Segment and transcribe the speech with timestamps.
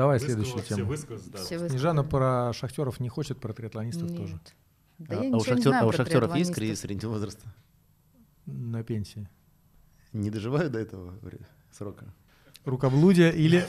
[0.00, 0.88] Давай Высказал- следующую тему.
[0.88, 1.38] высказы, да.
[1.68, 4.16] Снежана про шахтеров не хочет, про триатлонистов Нет.
[4.16, 4.40] тоже.
[4.96, 7.46] Да а, я а у, шахтер- знаю а у шахтеров есть кризис среднего возраста?
[8.46, 9.28] На пенсии.
[10.14, 11.12] Не доживают до этого
[11.70, 12.06] срока?
[12.64, 13.62] Рукоблудие или...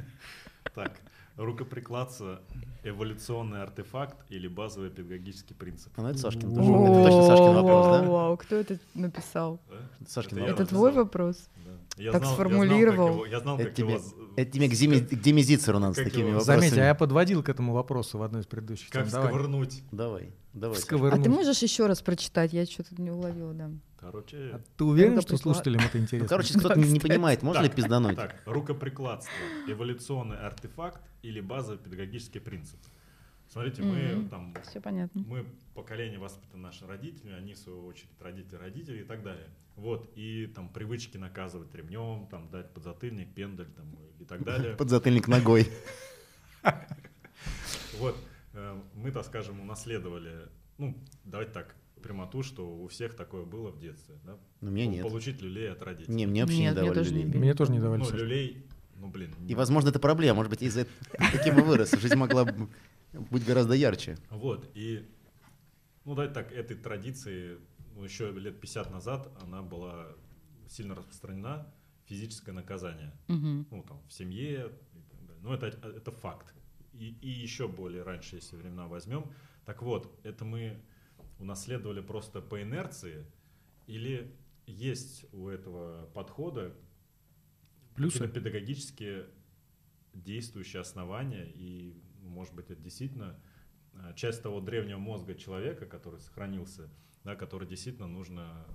[0.74, 0.98] Так,
[1.38, 2.40] рукоприкладство—
[2.84, 5.92] эволюционный артефакт или базовый педагогический принцип?
[5.96, 6.70] А, ну это Сашкин тоже.
[6.70, 8.02] Это точно Сашкин вопрос, да?
[8.10, 9.60] вау, кто это написал?
[10.00, 10.60] Это Сашкин я вопрос.
[10.60, 11.48] Это твой вопрос?
[11.96, 13.08] Я Так знал- я знал, как сформулировал.
[13.14, 13.98] его- Я знал, как его...
[13.98, 16.60] з- это тебе к Диме, к Диме Зицеру надо с такими его- вопросами.
[16.60, 19.10] Заметь, а я подводил к этому вопросу в одной из предыдущих Как.
[19.10, 19.28] Давай.
[19.28, 19.82] сковырнуть?
[19.90, 20.76] Давай, давай.
[20.76, 20.84] Саша.
[20.84, 21.24] А Сковырнуть.
[21.24, 22.52] ты можешь еще раз прочитать?
[22.52, 23.70] Я что-то не уловила, да.
[24.00, 26.28] Короче, А ты уверен, что прикла- слушателям это Ну, интересно?
[26.28, 28.16] короче, если кто-то не, понимает, можно ли пиздануть?
[28.16, 29.32] так, рукоприкладство—
[29.68, 32.78] эволюционный артефакт или базовый педагогический принцип?
[33.50, 35.24] Смотрите, мы там Все понятно.
[35.26, 39.48] мы поколение воспитано нашими родителями, они в свою очередь родители родители и так далее.
[39.74, 44.74] Вот и там привычки наказывать ремнем, там дать подзатыльник, пендаль там и так далее.
[44.76, 45.66] Подзатыльник ногой.
[47.98, 48.16] Вот
[48.52, 53.78] э, мы, так скажем, унаследовали, ну давайте так прямоту, что у всех такое было в
[53.78, 54.38] детстве, да?
[54.60, 55.02] Но мне Пол- нет.
[55.02, 56.14] Получить люлей от родителей.
[56.14, 57.30] Не, мне вообще Нет, не мне давали тоже не люлей.
[57.32, 57.38] били.
[57.42, 57.98] Мне тоже не давали.
[58.00, 58.16] Ну Саша.
[58.18, 59.34] люлей, ну блин.
[59.48, 60.36] И, возможно, это проблема.
[60.36, 60.86] Может быть, из-за
[61.32, 61.92] таким и вырос.
[61.92, 62.68] Жизнь могла бы
[63.30, 64.16] быть гораздо ярче.
[64.30, 65.08] Вот, и,
[66.04, 67.58] ну, давайте так, этой традиции,
[67.94, 70.06] ну, еще лет 50 назад она была
[70.68, 71.66] сильно распространена,
[72.06, 73.66] физическое наказание, Мгм.
[73.70, 75.42] ну, там, в семье и так далее.
[75.42, 76.54] Ну, это, это факт.
[76.94, 79.26] И, и еще более раньше, если времена возьмем.
[79.64, 80.80] Так вот, это мы
[81.38, 83.26] унаследовали просто по инерции,
[83.86, 84.34] или
[84.66, 86.74] есть у этого подхода
[87.94, 88.28] Плюсы?
[88.28, 89.26] педагогические
[90.14, 93.40] действующие основания, и, может быть, это действительно
[93.94, 96.90] а, часть того древнего мозга человека, который сохранился,
[97.24, 98.66] да, который действительно нужно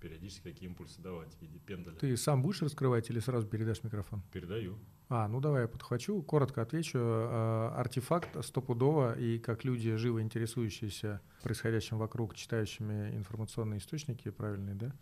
[0.00, 1.96] периодически такие импульсы давать в виде пендаля.
[1.96, 4.22] Ты сам будешь раскрывать или сразу передашь микрофон?
[4.32, 4.78] Передаю.
[5.12, 6.98] А, ну давай я подхвачу, коротко отвечу.
[7.00, 14.92] Э, Артефакт стопудово, и как люди, живо интересующиеся происходящим вокруг, читающими информационные источники правильные, да,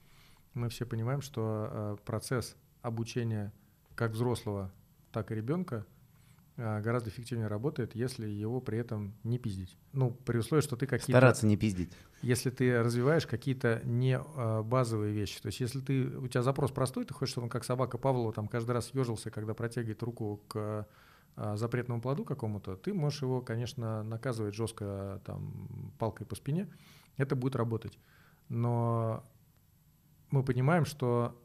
[0.54, 3.52] мы все понимаем, что э, процесс обучения
[3.94, 4.72] как взрослого,
[5.12, 5.84] так и ребенка
[6.58, 9.78] гораздо эффективнее работает, если его при этом не пиздить.
[9.92, 11.12] Ну, при условии, что ты какие-то...
[11.12, 11.92] Стараться не пиздить.
[12.20, 15.40] если ты развиваешь какие-то не а, базовые вещи.
[15.40, 18.32] То есть если ты, у тебя запрос простой, ты хочешь, чтобы он как собака Павлова
[18.32, 20.88] там каждый раз ежился, когда протягивает руку к
[21.36, 26.68] а, запретному плоду какому-то, ты можешь его, конечно, наказывать жестко там палкой по спине,
[27.16, 27.96] это будет работать.
[28.48, 29.24] Но
[30.30, 31.40] мы понимаем, что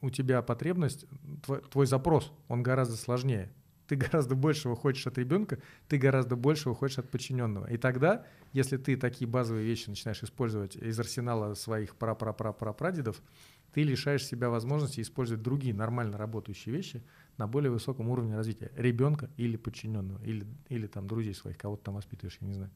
[0.00, 1.06] у тебя потребность,
[1.42, 3.52] твой, твой запрос, он гораздо сложнее.
[3.90, 5.58] Ты гораздо большего хочешь от ребенка,
[5.88, 7.66] ты гораздо большего хочешь от подчиненного.
[7.66, 13.20] И тогда, если ты такие базовые вещи начинаешь использовать из арсенала своих пра-пра-пра-прадедов,
[13.72, 17.02] ты лишаешь себя возможности использовать другие нормально работающие вещи
[17.36, 21.82] на более высоком уровне развития ребенка или подчиненного, или, или там друзей своих, кого ты
[21.82, 22.70] там воспитываешь, я не знаю.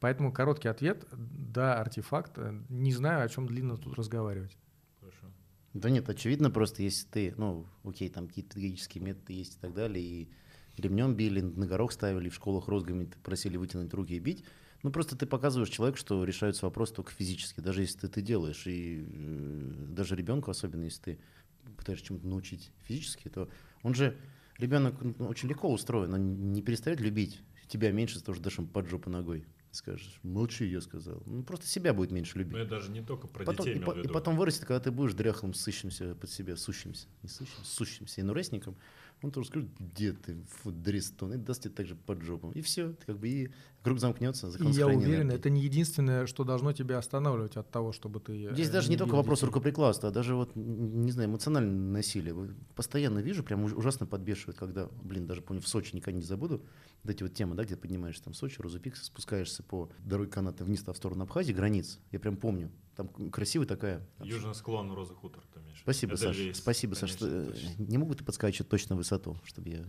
[0.00, 2.36] Поэтому короткий ответ, да, артефакт.
[2.68, 4.56] Не знаю, о чем длинно тут разговаривать.
[4.98, 5.28] Хорошо.
[5.72, 9.72] Да нет, очевидно просто, если ты, ну, окей, там какие-то педагогические методы есть и так
[9.72, 10.28] далее, и
[10.80, 14.44] ремнем били, на горох ставили, в школах розгами просили вытянуть руки и бить,
[14.82, 18.66] ну просто ты показываешь человеку, что решаются вопросы только физически, даже если ты это делаешь,
[18.66, 21.18] и э, даже ребенку, особенно если ты
[21.76, 23.48] пытаешься чему-то научить физически, то
[23.82, 24.16] он же,
[24.58, 28.68] ребенок ну, очень легко устроен, он не перестает любить тебя меньше, потому что дашь ему
[28.68, 29.44] под жопу ногой.
[29.70, 31.22] Скажешь, молчи, я сказал.
[31.26, 32.54] Ну, просто себя будет меньше любить.
[32.54, 34.90] Но я даже не только про Потом, детей и, по- и потом вырастет, когда ты
[34.90, 38.76] будешь дряхлым, сыщемся под себя, сущимся, не сущимся, сущимся инуресником,
[39.22, 42.50] он тоже скажет, где ты, фу, дрестон, и даст тебе также под жопу.
[42.52, 43.50] И все, как бы и
[43.82, 45.34] круг замкнется, И я уверен, энергии.
[45.34, 48.52] это не единственное, что должно тебя останавливать от того, чтобы ты...
[48.52, 52.54] Здесь э, даже не только вопрос рукоприкладства, а даже вот, не знаю, эмоциональное насилие.
[52.76, 56.62] Постоянно вижу, прям уж- ужасно подбешивает, когда, блин, даже помню, в Сочи никогда не забуду,
[57.02, 60.82] вот эти вот темы, да, где поднимаешься там Сочи, Розупик, спускаешься по дороге каната вниз
[60.82, 64.06] там, в сторону Абхазии, границ, я прям помню, там красивая такая...
[64.18, 65.78] там Южный склон Розы Хутор, ты имеешь?
[65.80, 66.54] Спасибо, Саша.
[66.54, 67.18] Спасибо, Саша.
[67.18, 67.82] конечно, Э, точно.
[67.84, 69.84] Не могу ты подсказать точно высоту, чтобы я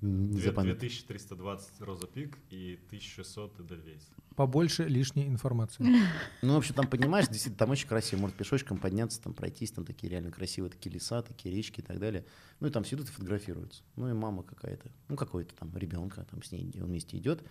[0.00, 0.72] запомнил.
[0.72, 4.08] 2320 Роза Пик и 1600 Эдельвейс.
[4.36, 5.84] Побольше лишней информации.
[6.42, 8.20] Ну, в общем, там, понимаешь, действительно, там очень красиво.
[8.20, 11.98] Может пешочком подняться, там пройтись, там такие реально красивые такие леса, такие речки и так
[11.98, 12.24] далее.
[12.60, 13.82] Ну, и там все идут и фотографируются.
[13.96, 17.42] Ну, и мама какая-то, ну, какой-то там ребенка, там с ней, он вместе идет,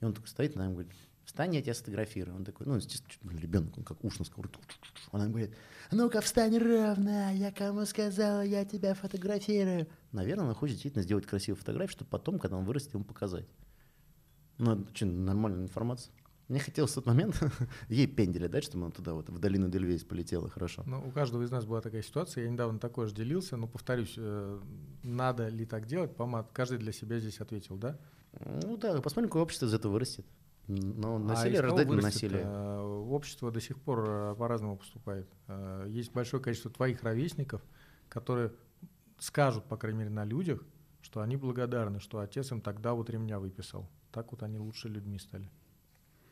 [0.00, 0.92] и он такой стоит, ему говорит,
[1.30, 2.36] встань, я тебя сфотографирую.
[2.36, 4.62] Он такой, ну, естественно, ребенок, он как уж на сковородку.
[5.12, 5.54] Она говорит,
[5.92, 9.86] ну-ка встань ровно, я кому сказала, я тебя фотографирую.
[10.10, 13.46] Наверное, она хочет действительно сделать красивую фотографию, чтобы потом, когда он вырастет, ему показать.
[14.58, 16.12] Ну, это что, нормальная информация.
[16.48, 17.40] Мне хотелось в тот момент
[17.88, 20.82] ей пенделя дать, чтобы она туда вот в долину Дельвейс полетела хорошо.
[20.84, 22.42] Ну, у каждого из нас была такая ситуация.
[22.42, 24.60] Я недавно такой же делился, но повторюсь, э,
[25.04, 28.00] надо ли так делать, по каждый для себя здесь ответил, да?
[28.64, 30.26] Ну да, посмотрим, какое общество из этого вырастет.
[30.70, 32.42] Но А насилие кого рождает насилие.
[32.44, 32.80] Э,
[33.10, 35.28] Общество до сих пор э, по-разному поступает.
[35.48, 37.62] Э, Есть большое количество твоих ровесников,
[38.08, 38.52] которые
[39.18, 40.62] скажут, по крайней мере, на людях,
[41.02, 43.88] что они благодарны, что отец им тогда вот ремня выписал.
[44.12, 45.50] Так вот они лучше людьми стали.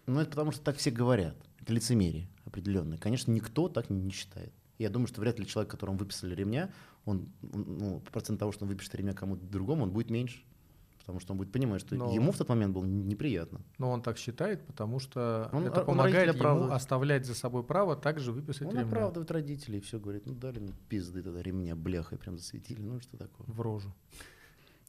[0.07, 1.37] Ну, это потому что так все говорят.
[1.61, 2.99] Это лицемерие определенное.
[2.99, 4.53] Конечно, никто так не считает.
[4.79, 6.71] Я думаю, что вряд ли человек, которому выписали ремня,
[7.05, 10.43] он, ну, процент того, что он выпишет ремня кому-то другому, он будет меньше.
[11.09, 13.63] Потому что он будет понимать, что Но- ему в тот момент было неприятно.
[13.79, 16.73] Но он так считает, потому что Он- это он помогает ему оправдывает.
[16.75, 20.59] оставлять за собой право также выписать Он ремня оправдывает родителей и все говорит, ну дали
[20.59, 23.47] мне пизды тогда ремня бляхой прям засветили, ну что такое.
[23.47, 23.91] в рожу.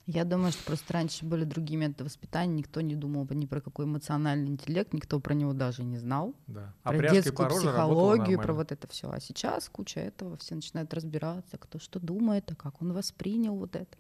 [0.08, 3.86] Я думаю, что просто раньше были другие методы воспитания, никто не думал ни про какой
[3.86, 6.36] эмоциональный интеллект, никто про него даже не знал.
[6.48, 6.74] Да.
[6.84, 9.10] А про детскую психологию, про вот это все.
[9.10, 13.78] А сейчас куча этого, все начинают разбираться, кто что думает, а как он воспринял вот
[13.78, 13.98] это.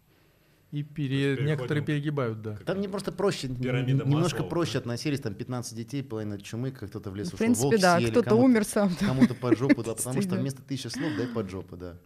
[0.71, 1.37] И пере...
[1.43, 2.55] некоторые перегибают, да.
[2.57, 4.79] Там мне просто проще, Пирамида немножко Маслоу, проще да?
[4.79, 7.67] относились, там 15 детей, половина от чумы, как кто-то в лес Ну, в ушел, принципе,
[7.69, 8.95] волк да, кто-то кому-то- умер сам.
[8.99, 11.97] Кому-то под жопу, да, потому что вместо тысячи слов дай под жопу, да.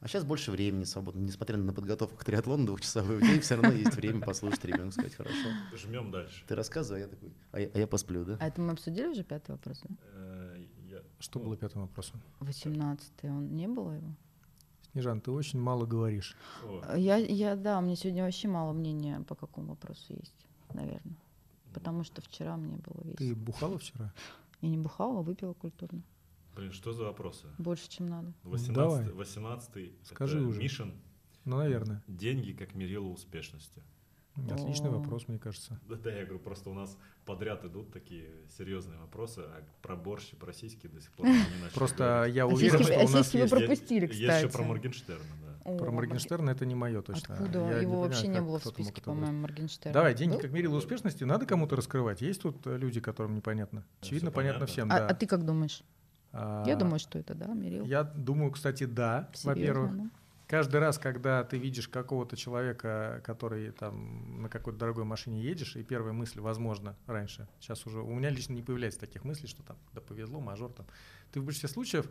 [0.00, 1.20] А сейчас больше времени свободно.
[1.20, 5.14] Несмотря на подготовку к триатлону двухчасовой в день, все равно есть время послушать ребенка, сказать,
[5.14, 5.48] хорошо.
[5.76, 6.42] Жмем дальше.
[6.48, 8.36] Ты рассказывай, а я такой, а я, а я посплю, да?
[8.40, 9.94] А это мы обсудили уже пятый вопрос, да?
[10.14, 10.56] Э,
[11.20, 12.20] Что ну, было пятым вопросом?
[12.40, 14.16] 18 он не было его?
[14.92, 16.36] Снежан, ты очень мало говоришь.
[16.96, 21.16] Я, я, да, мне сегодня вообще мало мнения по какому вопросу есть, наверное.
[21.72, 23.38] Потому что вчера мне было Ты весело.
[23.44, 24.12] бухала вчера?
[24.60, 26.02] Я не бухала, а выпила культурно.
[26.54, 27.46] Блин, что за вопросы?
[27.56, 28.34] Больше, чем надо.
[28.42, 29.10] 18, Давай.
[29.12, 30.60] 18 Скажи это уже.
[30.60, 30.92] Мишин.
[31.46, 32.02] Ну, наверное.
[32.06, 33.82] Деньги как мерило успешности.
[34.50, 34.92] Отличный О.
[34.98, 35.78] вопрос, мне кажется.
[35.88, 36.96] Да, да, я говорю, просто у нас
[37.26, 41.32] подряд идут такие серьезные вопросы, а про борщ и про сиськи до сих пор не
[41.34, 43.50] начали Просто я А уверен, что а у нас сиськи вы есть...
[43.50, 44.66] про- пропустили, Есть еще про кстати.
[44.66, 45.52] Моргенштерна, да.
[45.62, 47.34] Про Морген- Моргенштерна это не мое точно.
[47.34, 47.80] Откуда?
[47.80, 49.92] Его вообще не было в списке, по-моему, Моргенштерна.
[49.94, 52.20] Давай, деньги как мерило успешности надо кому-то раскрывать.
[52.22, 53.84] Есть тут э, люди, которым непонятно.
[54.00, 55.06] Очевидно, понятно всем, А, да.
[55.08, 55.82] а ты как думаешь?
[56.32, 57.84] А, Я думаю, что это, да, Мерил?
[57.84, 59.92] Я думаю, кстати, да, во-первых.
[60.52, 65.82] Каждый раз, когда ты видишь какого-то человека, который там на какой-то дорогой машине едешь, и
[65.82, 69.78] первая мысль, возможно, раньше, сейчас уже у меня лично не появляется таких мыслей, что там,
[69.94, 70.84] да повезло, мажор там.
[71.32, 72.06] Ты в большинстве случаев,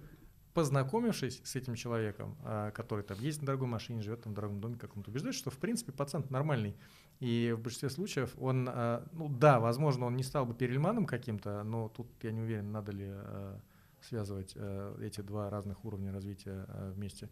[0.56, 4.60] познакомившись с этим человеком, а, который там ездит на дорогой машине, живет там в дорогом
[4.60, 6.76] доме каком-то, убеждаешь, что в принципе пацан нормальный.
[7.20, 11.62] И в большинстве случаев он, а, ну да, возможно, он не стал бы перельманом каким-то,
[11.62, 13.62] но тут я не уверен, надо ли а,
[14.02, 14.58] связывать
[15.00, 16.66] эти два разных уровня развития
[16.96, 17.30] вместе.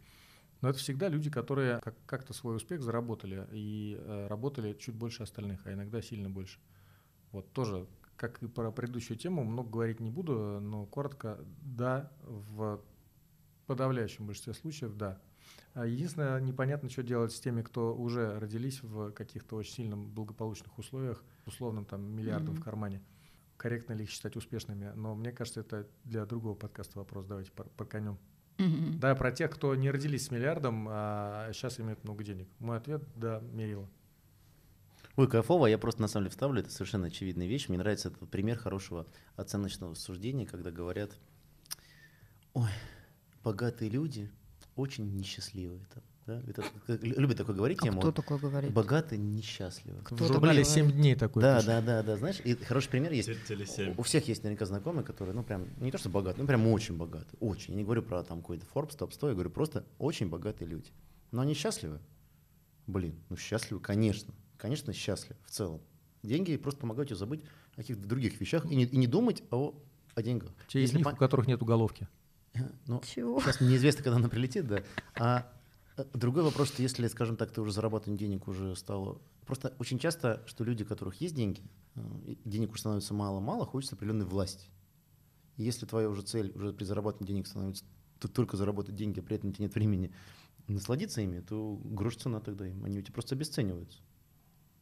[0.62, 5.24] Но это всегда люди, которые как- как-то свой успех заработали и э, работали чуть больше
[5.24, 6.60] остальных, а иногда сильно больше.
[7.32, 12.82] Вот тоже, как и про предыдущую тему, много говорить не буду, но коротко, да, в
[13.68, 15.22] подавляющем большинстве случаев, да.
[15.74, 20.78] А Единственное, непонятно, что делать с теми, кто уже родились в каких-то очень сильно благополучных
[20.78, 22.62] условиях, условном там миллиардом Мгм.
[22.62, 23.02] в кармане.
[23.58, 24.92] Корректно ли их считать успешными?
[24.96, 27.26] Но мне кажется, это для другого подкаста вопрос.
[27.28, 27.64] Давайте по,
[28.60, 29.00] Мгм.
[29.00, 32.48] Да, про тех, кто не родились с миллиардом, а сейчас имеют много денег.
[32.60, 33.90] Мой ответ– да, мерило.
[35.16, 37.68] Ой, кайфово, я просто на самом деле вставлю, это совершенно очевидная вещь.
[37.68, 41.12] Мне нравится этот пример хорошего оценочного суждения, когда говорят,
[42.54, 42.70] ой,
[43.44, 44.30] богатые люди
[44.76, 45.86] очень несчастливые.
[45.94, 46.42] Там, да?
[46.48, 46.64] Это,
[47.06, 48.00] любят такое говорить А тему.
[48.00, 48.72] кто такое говорит?
[48.72, 50.00] Богатые несчастливы.
[50.00, 50.68] В Кто-то журнале говорит.
[50.68, 51.68] 7 дней такой Да, пишет.
[51.68, 53.30] да, да, да, знаешь, и хороший пример есть.
[53.48, 53.96] Те- Теле7.
[53.98, 56.96] У всех есть наверняка знакомые, которые, ну, прям, не то что богатые, ну, прям очень
[56.98, 57.38] богатые.
[57.40, 57.74] Очень.
[57.74, 60.92] Я не говорю про там какой-то Forbes, топ 100, я говорю просто очень богатые люди.
[61.32, 62.00] Но они счастливы?
[62.88, 64.34] Блин, ну счастливы, конечно.
[64.58, 65.82] Конечно, счастливы в целом.
[66.24, 67.42] Деньги просто помогают тебе забыть
[67.74, 69.74] о каких-то других вещах и не, и не думать о,
[70.16, 70.52] о деньгах.
[70.68, 72.08] Те из Если них, по- у которых нет уголовки.
[72.88, 73.40] Ну, Чего?
[73.40, 74.82] сейчас неизвестно, когда она прилетит, да.
[75.16, 75.50] А
[76.14, 79.22] другой вопрос, что если, скажем так, ты уже зарабатывание денег уже стало...
[79.46, 81.62] Просто очень часто, что люди, у которых есть деньги,
[81.96, 82.02] э,
[82.46, 84.70] денег уже становится мало-мало, хочется определенной власти.
[85.58, 87.84] И если твоя уже цель уже при зарабатывании денег становится
[88.20, 90.12] тут только заработать деньги, а при этом у тебя нет времени
[90.68, 92.84] насладиться ими, то грош цена тогда им.
[92.84, 94.00] Они у тебя просто обесцениваются.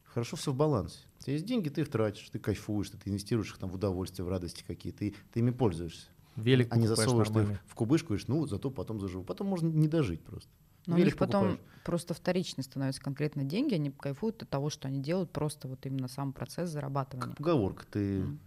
[0.04, 0.98] Хорошо все в балансе.
[1.20, 4.24] У тебя есть деньги, ты их тратишь, ты кайфуешь, ты инвестируешь их там в удовольствие,
[4.24, 6.08] в радости какие-то, и ты ими пользуешься.
[6.36, 9.24] Велик А не засовываешь ты их в кубышку и говоришь, ну, зато потом заживу.
[9.24, 10.50] Потом можно не дожить просто.
[10.88, 11.82] Но у Велик них потом покупаешь.
[11.84, 16.08] просто вторично становятся конкретно деньги, они кайфуют от того, что они делают, просто вот именно
[16.08, 17.28] сам процесс зарабатывания.
[17.28, 17.84] Как поговорка.
[17.90, 18.40] Ты Мгм.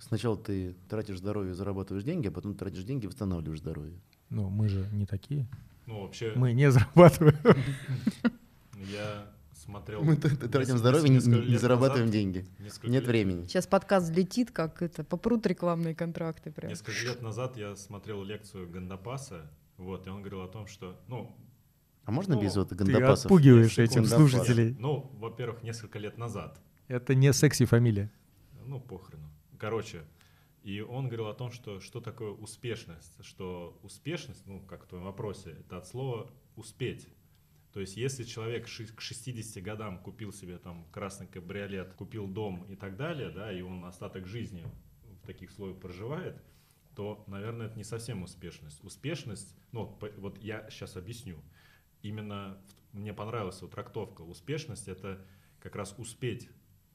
[0.00, 4.00] сначала ты тратишь здоровье, зарабатываешь деньги, а потом тратишь деньги, восстанавливаешь здоровье.
[4.30, 5.46] Ну, мы же не такие.
[5.86, 7.36] Ну, вообще, Мы не зарабатываем.
[8.76, 10.02] я смотрел...
[10.02, 11.18] Мы тратим здоровье, не,
[11.58, 12.46] зарабатываем деньги.
[12.84, 13.46] Нет времени.
[13.46, 16.70] Сейчас подкаст взлетит, как это, попрут рекламные контракты прям.
[16.70, 21.34] Несколько лет назад я смотрел лекцию Гандапаса, вот, и он говорил о том, что, ну,
[22.08, 23.26] А можно Ну, без вот Ты гандапасов?
[23.26, 24.28] отпугиваешь я этим секунду.
[24.30, 24.74] слушателей.
[24.78, 28.10] ну, во-первых, несколько лет назад, Это не секси-фамилия.
[28.64, 29.28] ну, похрену.
[29.58, 30.00] Короче,
[30.62, 35.04] и он говорил о том, что что такое успешность, что успешность, ну, как в твоем
[35.04, 37.08] вопросе, это от слова «успеть».
[37.74, 42.74] То есть если человек к 60 годам купил себе там красный кабриолет, купил дом и
[42.74, 44.64] так далее, да, и он остаток жизни
[45.22, 46.42] в таких условиях проживает,
[46.96, 48.82] то, наверное, это не совсем успешность.
[48.82, 51.36] Успешность, ну, вот я сейчас объясню.
[52.02, 52.58] Именно
[52.92, 54.22] мне понравилась вот трактовка.
[54.22, 55.24] Успешность— это
[55.60, 56.48] как раз успеть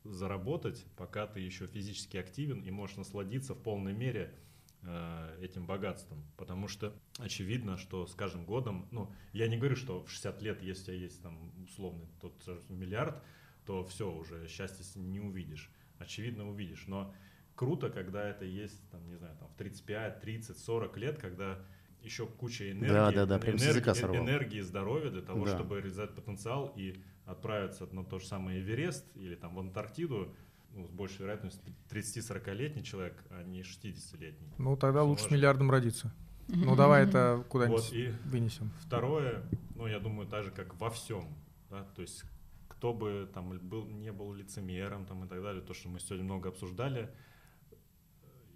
[0.03, 4.33] заработать, пока ты еще физически активен и можешь насладиться в полной мере
[4.81, 6.23] э, этим богатством.
[6.37, 10.61] Потому что очевидно, что с каждым годом, ну, я не говорю, что в 60 лет,
[10.61, 13.21] если у тебя есть там условный тот миллиард,
[13.65, 15.71] то все, уже счастье не увидишь.
[15.99, 16.85] Очевидно, увидишь.
[16.87, 17.13] Но
[17.55, 21.65] круто, когда это есть, там, не знаю, там, в 35, 30, 40 лет, когда
[22.03, 25.45] еще куча энергии, Да, да, да, прям с языка энергии, энергии и здоровья для того,
[25.45, 25.55] Да.
[25.55, 30.35] чтобы реализовать потенциал и отправиться на то же самое Эверест или там в Антарктиду,
[30.71, 34.49] ну, с большей вероятностью 30-40-летний человек, а не 60-летний.
[34.57, 36.13] Ну, тогда Всё лучше с миллиардом родиться.
[36.49, 38.71] Ну, давай это куда-нибудь Вот, и вынесем.
[38.81, 39.43] второе,
[39.75, 41.33] ну, я думаю, так же, как во всем,
[41.69, 42.23] да, то есть
[42.67, 46.25] кто бы там был, не был лицемером там и так далее, то, что мы сегодня
[46.25, 47.09] много обсуждали,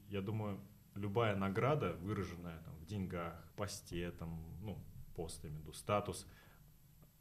[0.09, 0.59] я думаю,
[0.97, 4.77] любая награда, выраженная там, в деньгах, посте, там, ну,
[5.15, 6.27] пост, я имею в виду, статус,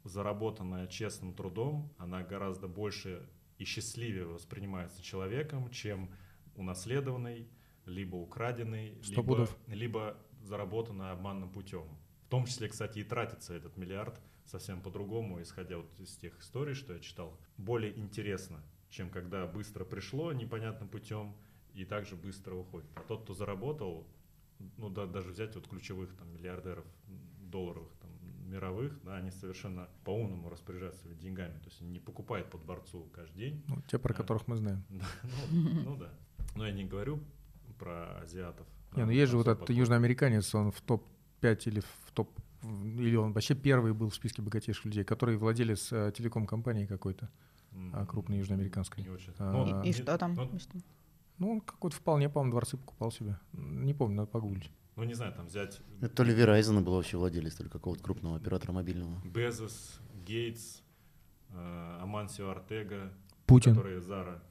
[0.03, 6.09] заработанная честным трудом, она гораздо больше и счастливее воспринимается человеком, чем
[6.55, 7.47] унаследованный,
[7.85, 9.57] либо украденный, либо, пудов.
[9.67, 11.87] либо заработанный обманным путем.
[12.25, 16.73] В том числе, кстати, и тратится этот миллиард совсем по-другому, исходя вот из тех историй,
[16.73, 17.39] что я читал.
[17.57, 21.35] Более интересно, чем когда быстро пришло непонятным путем
[21.77, 22.89] и также быстро уходит.
[22.95, 24.05] А тот, кто заработал,
[24.77, 26.85] ну да, даже взять вот ключевых там миллиардеров
[27.41, 28.09] долларовых, там,
[28.49, 31.57] мировых, да, они совершенно по-умному распоряжаются деньгами.
[31.59, 33.63] То есть они не покупают по дворцу каждый день.
[33.67, 34.17] Ну, те, про Да.
[34.21, 34.83] которых мы знаем.
[34.89, 35.05] Да,
[35.51, 36.09] ну, ну да.
[36.55, 37.19] Но я не говорю
[37.77, 38.65] про азиатов.
[38.95, 42.29] Не, ну есть же вот этот южноамериканец, он в топ-5 или в топ...
[42.63, 47.29] Или он вообще первый был в списке богатейших людей, который владелец э, телеком-компании какой-то,
[47.93, 49.03] а, крупной южноамериканской.
[49.03, 49.31] Не очень.
[49.37, 50.33] А, Ну, И не- что там?
[50.33, 50.81] Ну, И?
[51.37, 53.37] Ну, он какой-то вполне, по-моему, дворцы покупал себе.
[53.53, 54.71] Не помню, надо погуглить.
[54.95, 58.03] ну, не знаю, там взять Это то ли Verizon был вообще владелец, то ли какого-то
[58.03, 59.21] крупного оператора мобильного.
[59.25, 60.81] Безос, Гейтс,
[61.49, 63.13] э, Амансио Артега,
[63.45, 63.75] Путин.
[63.75, 64.41] которые Зара.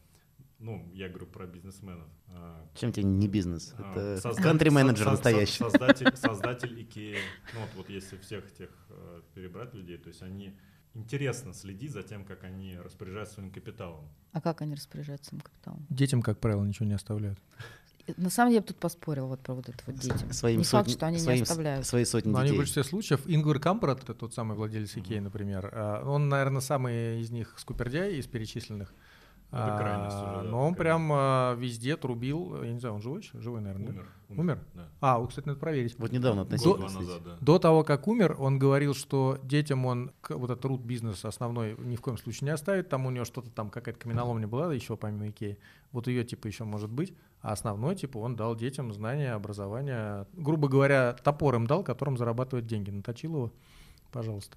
[0.58, 2.08] Ну, я говорю про бизнесменов.
[2.28, 3.74] А, Чем тебе не бизнес?
[3.76, 5.58] а, Это созда- кантри-менеджер со- со- настоящий.
[5.58, 7.18] Создатель, создатель Икеи.
[7.52, 10.56] Ну, вот, вот если всех тех э, перебрать людей, то есть они
[10.96, 14.04] интересно следить за тем, как они распоряжаются своим капиталом.
[14.32, 15.86] А как они распоряжаются своим капиталом?
[15.90, 17.38] Детям, как правило, ничего не оставляют.
[18.16, 20.32] На самом деле я бы тут поспорил вот про вот это вот детям.
[20.32, 21.86] Своим не факт, сотни- что они своим не оставляют.
[21.86, 22.58] Свои сотни Но они в детей.
[22.58, 27.30] большинстве случаев, Ингвар Кампрат, это тот самый владелец Икеи, например, а, он, наверное, самый из
[27.30, 28.94] них скупердяй из перечисленных.
[29.52, 30.84] Ну, это А, крайность уже, да, но он такая.
[30.84, 33.38] прям а, везде трубил, я не знаю, он живой еще?
[33.38, 33.92] Живой, наверное, да?
[34.28, 34.40] Умер.
[34.40, 34.58] Умер?
[34.74, 34.88] Да.
[35.00, 35.96] А, у, кстати, надо проверить.
[35.98, 36.86] Вот недавно относительно.
[36.86, 37.04] кстати.
[37.04, 37.36] назад, да.
[37.40, 41.94] До того, как умер, он говорил, что детям он вот этот root бизнес основной ни
[41.94, 42.88] в коем случае не оставит.
[42.88, 45.58] Там у него что-то там, какая-то каменоломня была еще помимо Икеи.
[45.92, 47.14] Вот ее типа еще может быть.
[47.40, 50.26] А основной типа он дал детям знания, образование.
[50.32, 52.90] Грубо говоря, топор им дал, которым зарабатывать деньги.
[52.90, 53.52] Наточил его,
[54.10, 54.56] пожалуйста.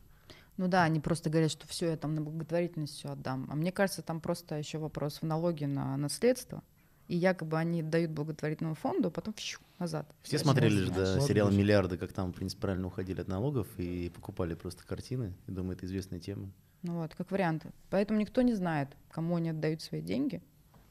[0.59, 3.47] Ну да, они просто говорят, что все, я там на благотворительность все отдам.
[3.49, 6.63] А мне кажется, там просто еще вопрос в налоге на наследство.
[7.07, 10.13] И якобы они дают благотворительному фонду, а потом фью, назад.
[10.21, 11.49] Все Зачем смотрели же, да, сериал.
[11.49, 15.33] «Миллиарды», как там, в принципе, правильно уходили от налогов и покупали просто картины.
[15.47, 16.51] Я думаю, это известная тема.
[16.81, 17.65] Ну вот, как вариант.
[17.89, 20.41] Поэтому никто не знает, кому они отдают свои деньги,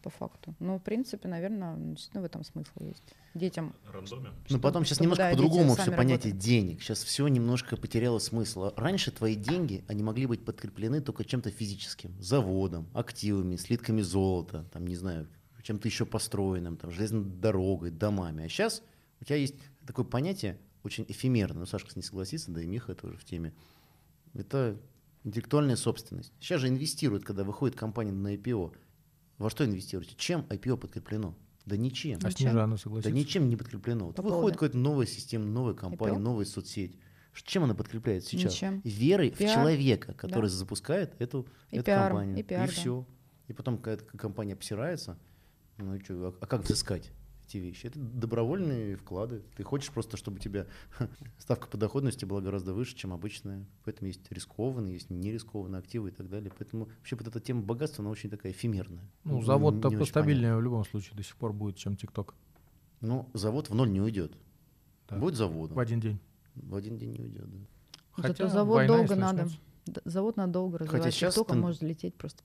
[0.09, 0.55] по факту.
[0.59, 3.03] Ну, в принципе, наверное, действительно в этом смысл есть.
[3.35, 4.31] Детям Рандоме.
[4.49, 6.51] Ну, потом сейчас чтобы, немножко да, по-другому все понятие работали.
[6.51, 6.83] денег.
[6.83, 8.71] Сейчас все немножко потеряло смысл.
[8.77, 12.15] Раньше твои деньги, они могли быть подкреплены только чем-то физическим.
[12.21, 15.29] Заводом, активами, слитками золота, там, не знаю,
[15.63, 18.47] чем-то еще построенным, там, железной дорогой, домами.
[18.47, 18.83] А сейчас
[19.21, 23.19] у тебя есть такое понятие, очень эфемерное, ну, Сашка не согласится, да и Миха тоже
[23.19, 23.53] в теме.
[24.33, 24.81] Это
[25.25, 26.33] интеллектуальная собственность.
[26.41, 28.75] Сейчас же инвестируют, когда выходит компания на IPO.
[29.39, 30.15] Во что инвестируете?
[30.17, 31.35] Чем IPO подкреплено?
[31.65, 32.19] Да ничем.
[32.19, 32.51] А Зачем?
[32.51, 34.07] Снежана Да ничем не подкреплено.
[34.07, 36.21] Вот По выходит какая-то новая система, новая компания, IPO?
[36.21, 36.99] новая соцсеть.
[37.45, 38.53] Чем она подкрепляется сейчас?
[38.55, 38.81] Ничем.
[38.85, 39.55] Верой в Пиар.
[39.55, 42.39] человека, который запускает эту, И эту пиаром, компанию.
[42.39, 42.73] и пиар, да.
[42.73, 43.07] все.
[43.47, 45.17] И потом какая-то компания обсирается.
[45.77, 47.13] Ну и что, а, а как взыскать?
[47.49, 47.87] Эти вещи.
[47.87, 49.43] Это добровольные вклады.
[49.57, 50.67] Ты хочешь просто, чтобы у тебя
[51.39, 53.65] ставка по доходности была гораздо выше, чем обычная.
[53.85, 56.53] Поэтому есть рискованные, есть нерискованные активы и так далее.
[56.57, 59.09] Поэтому вообще вот эта тема богатства, она очень такая эфемерная.
[59.25, 62.35] Ну, не очень постабильнее в любом случае до сих пор будет, чем ТикТок.
[63.01, 64.33] Ну, завод в ноль не уйдет.
[65.09, 65.17] Да.
[65.17, 65.77] Будет заводом.
[65.77, 66.19] В один день.
[66.55, 67.59] В один день не уйдет, да.
[68.11, 69.49] Хотя завод война, долго надо.
[70.05, 71.15] Завод надо долго Хотя развивать.
[71.15, 72.43] щас Тикток, он тен- может лететь просто.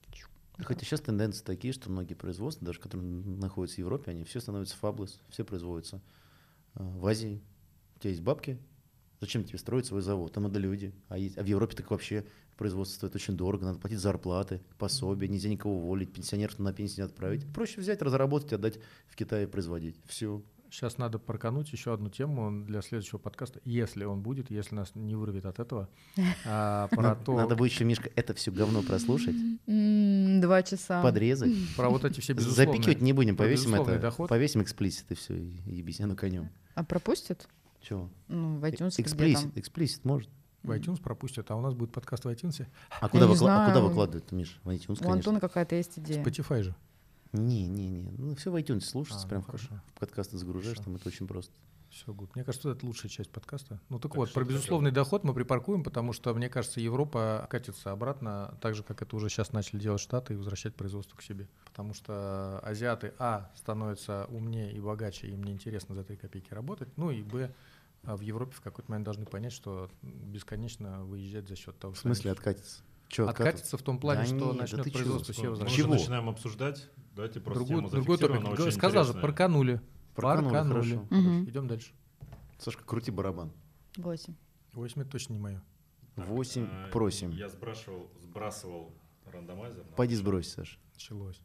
[0.58, 4.76] Хотя сейчас тенденции такие, что многие производства, даже которые находятся в Европе, они все становятся
[4.76, 6.00] фаблес, все производятся
[6.74, 7.42] а, в Азии.
[7.96, 8.58] У тебя есть бабки,
[9.20, 10.32] зачем тебе строить свой завод?
[10.32, 10.94] Там надо люди.
[11.08, 12.24] А, есть- а в Европе так вообще
[12.56, 17.10] производство стоит очень дорого, надо платить зарплаты, пособия, нельзя никого уволить, пенсионеров на пенсию не
[17.10, 17.52] отправить.
[17.52, 19.96] Проще взять, разработать, отдать в Китае производить.
[20.06, 20.40] Все.
[20.74, 25.14] Сейчас надо прокануть еще одну тему для следующего подкаста, если он будет, если нас не
[25.14, 25.88] вырвет от этого.
[26.46, 31.00] А, про то, Надо будет еще, Мишка, это все говно прослушать, Два часа.
[31.00, 31.52] подрезать.
[31.76, 32.74] про вот эти все безусловные.
[32.74, 34.28] Запикивать не будем, повесим это, доход.
[34.28, 36.50] повесим explicit и все, ебись, оно конем.
[36.74, 37.46] А пропустит?
[37.80, 38.10] Чего?
[38.26, 39.60] Ну, в iTunes Explicit, там?
[39.60, 40.28] explicit может.
[40.64, 42.66] В iTunes пропустят, а у нас будет подкаст в iTunes.
[43.00, 44.58] А куда, выкла- а куда выкладывают, Миш?
[44.64, 45.12] В iTunes, У конечно.
[45.12, 46.22] Антона какая-то есть идея.
[46.24, 46.74] Spotify же.
[47.34, 48.10] Не, не, не.
[48.16, 49.80] Ну, все в iTunes слушается, А, прям ну, хорошо.
[49.94, 50.84] В подкасты загружаешь, Хорошо.
[50.84, 51.52] там это очень просто.
[51.90, 52.34] Все, good.
[52.34, 53.80] Мне кажется, это лучшая часть подкаста.
[53.88, 57.90] Ну так, Так, вот, про безусловный доход мы припаркуем, потому что, мне кажется, Европа катится
[57.92, 61.48] обратно, так же, как это уже сейчас начали делать Штаты, и возвращать производство к себе.
[61.64, 67.10] Потому что азиаты, а, становятся умнее и богаче, им неинтересно за 3 копейки работать, ну
[67.10, 67.52] и, б,
[68.04, 71.98] а в Европе в какой-то момент должны понять, что бесконечно выезжать за счет того, В
[71.98, 72.82] что они смысле откатится?
[73.14, 74.92] Че Откатится в том плане, Да что да начнет чего?
[74.92, 75.82] производство Мы себе уже возвращаться.
[75.84, 75.94] Чего?
[75.94, 76.90] начинаем обсуждать.
[77.14, 78.32] Давайте просто Другую, тему другой топик.
[78.32, 79.22] зафиксируем, она очень Сказал же, интересная.
[79.22, 79.80] парканули.
[80.16, 81.06] Парканули, хорошо.
[81.10, 81.44] Мгм.
[81.48, 81.92] Идем дальше.
[82.58, 83.52] Сашка, крути барабан.
[83.98, 84.34] Восемь.
[84.72, 85.62] 8 это точно не мое.
[86.16, 87.30] Восемь а, просим.
[87.30, 88.92] Я сбрасывал, сбрасывал
[89.26, 89.84] рандомайзер.
[89.96, 90.80] Пойди сбрось, Саш.
[90.94, 91.40] Началось.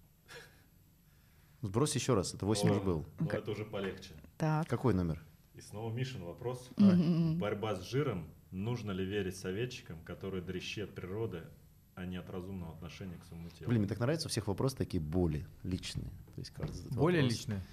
[1.61, 3.05] Сбрось еще раз, это 8 О, уже был.
[3.19, 4.15] ну, это уже полегче.
[4.39, 4.67] Так.
[4.67, 5.23] Какой номер?
[5.53, 6.67] И снова Мишин вопрос.
[6.77, 8.27] Борьба с жиром.
[8.49, 11.43] Нужно ли верить советчикам, которые дрищи от природы,
[12.00, 13.70] а не от разумного отношения к своему телу?
[13.70, 16.10] Блин, мне так нравится, у всех вопросы такие боли личные.
[16.36, 17.38] То есть задает Более вопрос.
[17.38, 17.65] личное.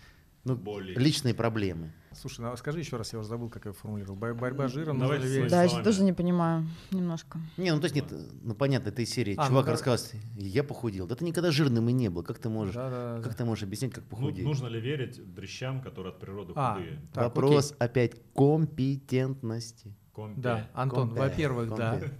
[0.44, 0.94] Ну, Боли.
[0.94, 1.92] личные проблемы.
[2.12, 4.14] Слушай, ну, скажи еще раз, я уже забыл, как я формулировал.
[4.16, 5.50] Бо- Борьба с жиром, ли верить?
[5.50, 5.84] Да, я словами.
[5.84, 6.64] тоже не понимаю.
[6.92, 7.40] Немножко.
[7.56, 8.04] Не, ну то есть нет,
[8.44, 9.34] ну понятно, это из серии.
[9.36, 9.72] А, ну Чувак да.
[9.72, 11.08] рассказывает, я похудел.
[11.08, 12.22] Да ты никогда жирным и не был.
[12.22, 13.38] Как ты можешь, Да, да, как да.
[13.38, 14.44] ты можешь объяснить, как Ну, похудеть?
[14.44, 17.00] нужно ли верить дрищам, которые от природы А, худые?
[17.12, 19.94] так, Вопрос опять компетентности.
[20.16, 20.40] Компе.
[20.40, 21.90] Да, Антон, Компе, во-первых, да.
[21.90, 22.10] компе.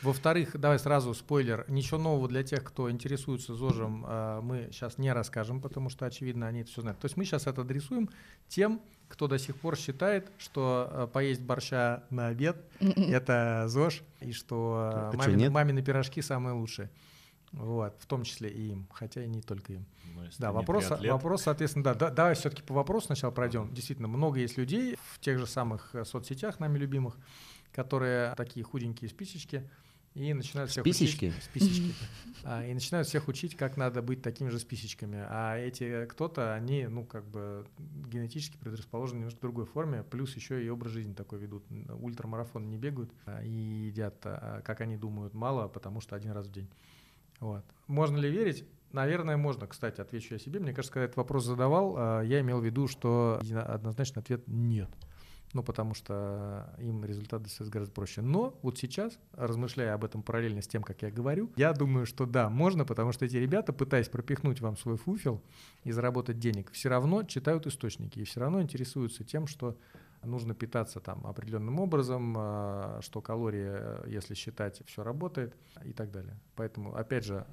[0.00, 1.66] Во-вторых, давай сразу спойлер.
[1.68, 6.46] Ничего нового для тех, кто интересуется ЗОЖем, а, мы сейчас не расскажем, потому что, очевидно,
[6.46, 6.98] они это все знают.
[6.98, 8.08] То есть мы сейчас это адресуем
[8.48, 14.32] тем, кто до сих пор считает, что а, поесть борща на обед— это ЗОЖ, и
[14.32, 15.52] что а, мамины, нет?
[15.52, 16.88] мамины пирожки самые лучшие.
[17.52, 19.86] Вот, в том числе и им, хотя и не только им.
[20.14, 23.72] Ну, если Да, вопрос, вопрос, соответственно, да, да, давай все-таки по вопросу сначала пройдем.
[23.74, 27.18] Действительно, много есть людей в тех же самых э, соцсетях, нами любимых,
[27.72, 29.68] которые такие худенькие спичечки,
[30.14, 31.26] и начинают всех Списечки?
[31.26, 31.42] учить...
[31.42, 31.94] Списечки.
[32.44, 35.24] А, и начинают всех учить, как надо быть такими же списечками.
[35.28, 40.36] А эти э, кто-то, они, ну, как бы генетически предрасположены немножко в другой форме, плюс
[40.36, 41.64] еще и образ жизни такой ведут.
[42.00, 46.46] Ультрамарафон не бегают а, и едят, а, как они думают, мало, потому что один раз
[46.46, 46.68] в день.
[47.42, 47.64] Вот.
[47.88, 48.64] Можно ли верить?
[48.92, 49.66] Наверное, можно.
[49.66, 50.60] Кстати, отвечу я себе.
[50.60, 54.88] Мне кажется, когда этот вопрос задавал, а, я имел в виду, что однозначный ответ нет.
[55.54, 58.22] Ну, потому что им результат достается гораздо проще.
[58.22, 62.26] Но вот сейчас, размышляя об этом параллельно с тем, как я говорю, я думаю, что
[62.26, 65.42] да, можно, потому что эти ребята, пытаясь пропихнуть вам свой фуфел
[65.84, 69.76] и заработать денег, все равно читают источники и все равно интересуются тем, что
[70.24, 76.10] нужно питаться там определенным образом, а, что калории, э, если считать, все работает и так
[76.10, 76.38] далее.
[76.54, 77.46] Поэтому, опять же,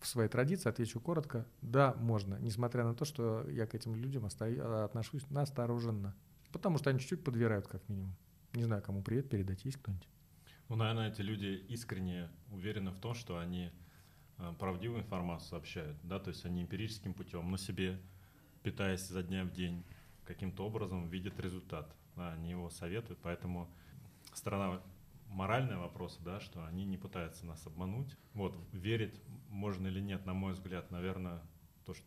[0.00, 4.26] в своей традиции отвечу коротко, да, можно, несмотря на то, что я к этим людям
[4.26, 6.14] отношусь настороженно,
[6.52, 8.14] потому что они чуть-чуть подбирают как минимум.
[8.52, 10.08] Не знаю, кому привет передать, есть кто-нибудь?
[10.68, 13.70] Ну, наверное, эти люди искренне уверены в том, что они
[14.38, 17.98] э, правдивую информацию сообщают, да, то есть они эмпирическим путем на себе,
[18.62, 19.84] питаясь за дня в день,
[20.24, 23.68] каким-то образом видят результат, да, они его советуют, поэтому
[24.32, 24.80] сторона
[25.28, 28.16] моральная вопроса, да, что они не пытаются нас обмануть.
[28.34, 31.42] Вот, верить можно или нет, на мой взгляд, наверное,
[31.84, 32.06] то, что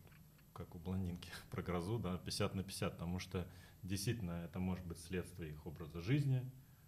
[0.52, 3.46] как у блондинки про грозу, да, 50 на 50, потому что
[3.82, 6.42] действительно это может быть следствие их образа жизни,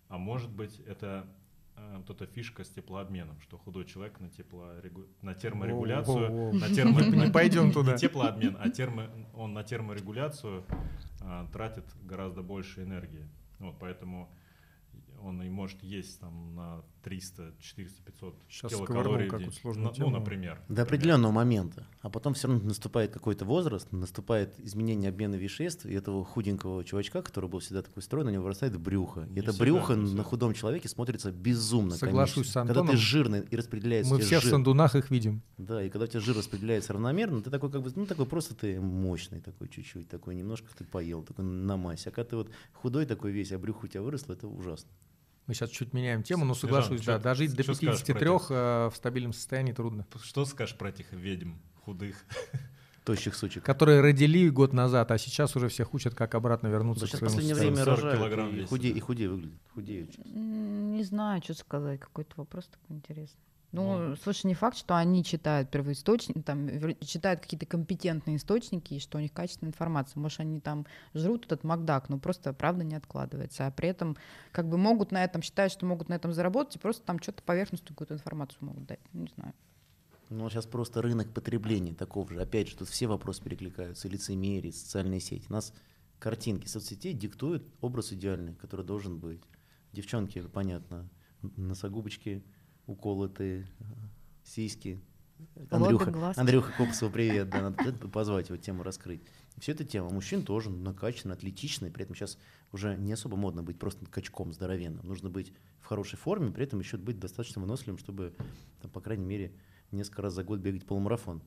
[0.08, 1.26] а может быть это
[1.96, 5.06] вот эта фишка с теплообменом, что худой человек на, теплорегу...
[5.22, 7.00] на терморегуляцию, на термо...
[7.26, 7.92] Не пойдем туда.
[7.92, 9.08] Не теплообмен, а термо...
[9.34, 10.64] он на терморегуляцию
[11.20, 13.28] а, тратит гораздо больше энергии.
[13.58, 14.30] Вот, поэтому
[15.22, 19.52] он и может есть там на 300, 400, 500 Щас килокалорий в день.
[19.52, 20.10] сложную Ну, тему.
[20.10, 20.60] Ну, например.
[20.68, 21.86] До определенного момента.
[22.02, 27.22] А потом все равно наступает какой-то возраст, наступает изменение обмена веществ, и этого худенького чувачка,
[27.22, 29.22] который был всегда такой стройный, у него вырастает брюхо.
[29.22, 32.50] И Не это всегда, брюхо не на худом человеке смотрится безумно Соглашусь комично.
[32.50, 32.90] с Когда Антоном.
[32.90, 35.42] ты жирный и распределяется Мы все в жир- сандунах их видим.
[35.58, 38.54] Да, и когда у тебя жир распределяется равномерно, ты такой как бы, ну такой просто
[38.54, 42.10] ты мощный такой чуть-чуть, такой немножко ты поел, такой на массе.
[42.10, 44.90] А когда ты вот худой такой весь, а брюхо у тебя выросло, это ужасно.
[45.50, 48.14] Мы сейчас чуть меняем тему, но Снежан, соглашусь, чё- да, дожить до чё скажешь про
[48.14, 50.06] 53 э, в стабильном состоянии трудно.
[50.22, 52.24] Что скажешь про этих ведьм худых?
[53.04, 53.64] Тощих сучек.
[53.64, 57.16] Которые родили год назад, а сейчас уже всех учат, как обратно вернуться Да к сейчас
[57.16, 57.84] в своему последнее состоянию.
[57.84, 58.96] время 40 рожают килограмм и весит, худее, да.
[58.96, 59.60] и худее выглядят.
[59.74, 61.98] Худеют Не знаю, что сказать.
[61.98, 63.40] Какой-то вопрос такой интересный.
[63.72, 63.98] Ну.
[63.98, 66.68] Ну, слушай, не факт, что они читают первоисточники, там,
[67.00, 70.20] читают какие-то компетентные источники, и что у них качественная информация.
[70.20, 73.66] Может, они там жрут этот Макдак, но просто правда не откладывается.
[73.66, 74.16] А при этом
[74.52, 77.42] как бы могут на этом, считают, что могут на этом заработать, и просто там что-то
[77.42, 79.00] поверхностную какую-то информацию могут дать.
[79.12, 79.54] Ну, Не знаю.
[80.30, 82.40] Ну, сейчас просто рынок потребления таков же.
[82.40, 84.08] Опять же, тут все вопросы перекликаются.
[84.08, 85.46] Лицемерие, социальные сети.
[85.48, 85.74] Нас
[86.20, 89.42] картинки соцсетей диктуют образ идеальный, который должен быть.
[89.92, 91.08] Девчонки, понятно,
[91.42, 92.44] носогубочки
[92.90, 93.66] уколотые,
[94.44, 95.00] сиськи.
[95.70, 96.34] Андрюха.
[96.36, 99.22] Андрюха Копсова, привет, да, надо позвать его, тему раскрыть.
[99.58, 100.10] Все это тема.
[100.10, 102.36] Мужчин тоже накачанный, атлетичный, при этом сейчас
[102.72, 105.06] уже не особо модно быть просто качком здоровенным.
[105.06, 108.34] Нужно быть в хорошей форме, при этом еще быть достаточно выносливым, чтобы,
[108.82, 109.52] там, по крайней мере,
[109.92, 111.42] несколько раз за год бегать полумарафон.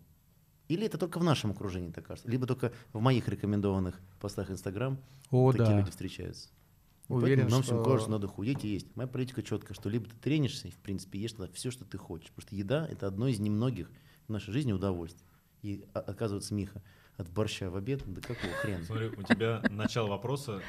[0.69, 4.97] Или это только в нашем окружении так кажется, либо только в моих рекомендованных постах Инстаграм
[5.29, 5.79] О, такие да.
[5.79, 6.49] люди встречаются.
[7.13, 8.95] Уверен, поэтому нам всем кажется, надо худеть и есть.
[8.95, 11.97] Моя политика четкая, что либо ты тренишься и, в принципе, ешь тогда все, что ты
[11.97, 12.29] хочешь.
[12.29, 13.89] Потому что еда– это одно из немногих
[14.27, 15.25] в нашей жизни удовольствий.
[15.61, 16.81] И а- оказывается, Миха,
[17.17, 18.83] от борща в обед, да какого хрена?
[18.83, 20.61] Смотри, у тебя начало вопроса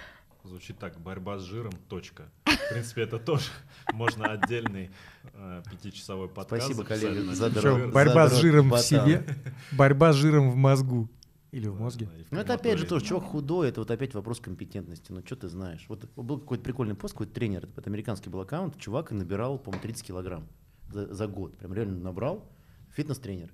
[0.44, 1.72] звучит так: борьба с жиром.
[1.88, 2.30] Точка.
[2.44, 3.50] В принципе, это тоже
[3.92, 4.90] можно отдельный
[5.32, 6.64] э, пятичасовой подкаст.
[6.64, 9.26] Спасибо, коллеги, борьба с жиром в себе,
[9.72, 11.08] борьба с жиром в мозгу
[11.54, 12.08] или в мозге.
[12.32, 15.12] Ну, это опять же тоже, чувак худой, это вот опять вопрос компетентности.
[15.12, 15.84] Ну, что ты знаешь?
[15.88, 19.80] Вот был какой-то прикольный пост, какой-то тренер, это американский был аккаунт, чувак и набирал, по-моему,
[19.80, 20.48] 30 килограмм
[20.92, 21.56] за, за год.
[21.56, 22.44] Прям реально набрал,
[22.90, 23.52] фитнес-тренер.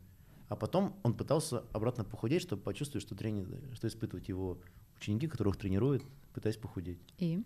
[0.49, 4.59] А потом он пытался обратно похудеть, чтобы почувствовать, что, тренер, что испытывают его
[4.97, 7.01] ученики, которых тренируют, пытаясь похудеть.
[7.19, 7.45] И?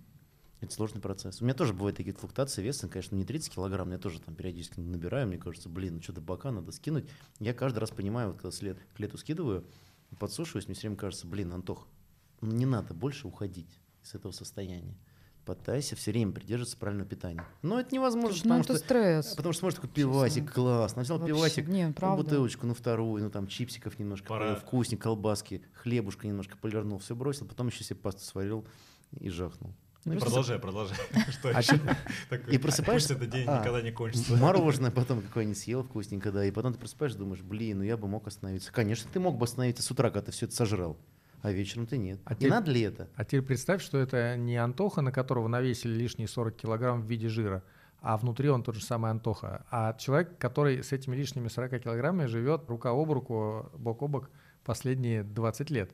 [0.61, 1.43] Это сложный процесс.
[1.43, 4.79] У меня тоже бывают такие флуктуации веса, конечно, не 30 килограмм, я тоже там периодически
[4.79, 7.07] набираю, мне кажется, блин, ну что-то бока надо скинуть.
[7.41, 9.67] Я каждый раз понимаю, вот когда след к лету скидываю,
[10.19, 11.87] подсушиваюсь, мне все время кажется, блин, Антох,
[12.41, 14.97] ну не надо больше уходить из этого состояния.
[15.45, 17.45] Пытайся все время придерживаться правильного питания.
[17.61, 18.85] Но это невозможно, Слушай, ну потому это что...
[18.85, 19.35] стресс.
[19.35, 20.53] Потому что смотришь такой пивасик, Честно.
[20.55, 21.03] классно.
[21.03, 24.55] Взял Вообще, пивасик, не, ну, бутылочку, ну вторую, ну там чипсиков немножко, Пора.
[24.55, 28.67] вкусник, колбаски, хлебушка немножко полирнул, все бросил, потом еще себе пасту сварил
[29.21, 29.75] и жахнул.
[30.05, 30.97] Ну, Продолжай, продолжай.
[31.31, 31.79] Что А еще?
[31.79, 31.85] чё-
[32.29, 34.37] Такой, И просыпаешься- этот день А, никогда не кончится.
[34.37, 38.07] Мороженое потом какое-нибудь съел вкусненько, да, и потом ты просыпаешься, думаешь, блин, ну я бы
[38.07, 38.71] мог остановиться.
[38.73, 40.99] Конечно, ты мог бы остановиться с утра, когда ты все это сожрал,
[41.41, 42.21] а вечером ты нет.
[42.27, 43.09] А Не те- надо ли это?
[43.17, 47.29] А теперь представь, что это не Антоха, на которого навесили лишние 40 килограмм в виде
[47.31, 47.63] жира,
[48.03, 52.27] а внутри он тот же самый Антоха, а человек, который с этими лишними 40 килограммами
[52.27, 54.31] живет рука об руку, бок о бок
[54.65, 55.91] последние 20 лет.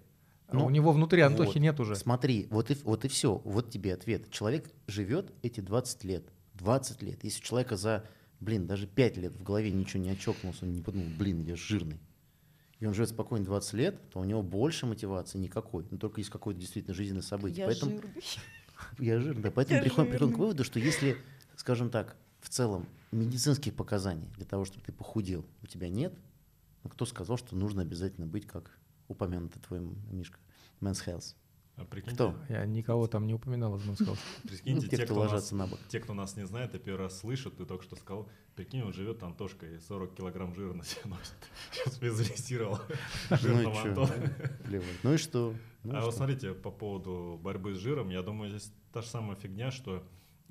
[0.51, 1.61] А Ну, у него внутри Антохи вот.
[1.61, 1.97] нет уже.
[1.97, 4.31] Смотри, вот и, вот и все, вот тебе ответ.
[4.31, 7.23] Человек живет эти 20 лет, 20 лет.
[7.25, 8.05] Если у человека за,
[8.41, 12.01] блин, даже 5 лет в голове ничего не очокнулся, он не подумал, блин, я жирный.
[12.79, 15.87] И он живет спокойно 20 лет, то у него больше мотивации никакой.
[15.91, 17.67] Ну, только есть какое-то действительно жизненное событие.
[17.67, 18.01] Поэтому,
[18.99, 19.51] Я жирный, да.
[19.51, 20.41] Поэтому Я приходим, приходим к жирный.
[20.47, 21.17] выводу, что если,
[21.57, 26.15] скажем так, в целом медицинских показаний для того, чтобы ты похудел, у тебя нет,
[26.83, 28.79] ну, кто сказал, что нужно обязательно быть, как
[29.11, 30.39] упомянутый твой Мишка,
[30.81, 31.35] Men's Health?
[31.77, 32.35] А прикиньте, Кто?
[32.51, 34.19] Я никого там не упоминал из Men's Health.
[34.43, 35.79] Прикиньте, те, кто ложатся на бок.
[35.89, 38.93] Те, кто нас не знает, и первый раз слышат, ты только что сказал, прикинь, он
[38.93, 41.35] живет Антошка и 40 килограмм жира на себе носит.
[41.73, 42.79] Сейчас визуализировал
[43.31, 43.81] Ну жирного?
[43.81, 44.33] Антона.
[45.03, 45.55] Ну и что?
[45.85, 49.37] Ну А вот смотрите, по поводу борьбы с жиром, я думаю, здесь та же самая
[49.37, 50.07] фигня, что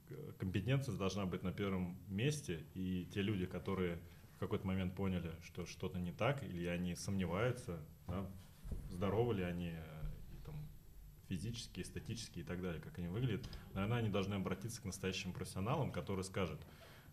[0.10, 4.00] э, компетенция должна быть на первом месте, и те люди, которые
[4.38, 8.26] в какой-то момент поняли, что что-то не так, или они сомневаются, да,
[8.90, 10.56] здоровы ли они э, и там,
[11.28, 15.92] физически, эстетически и так далее, как они выглядят, наверное, они должны обратиться к настоящим профессионалам,
[15.92, 16.60] которые скажут,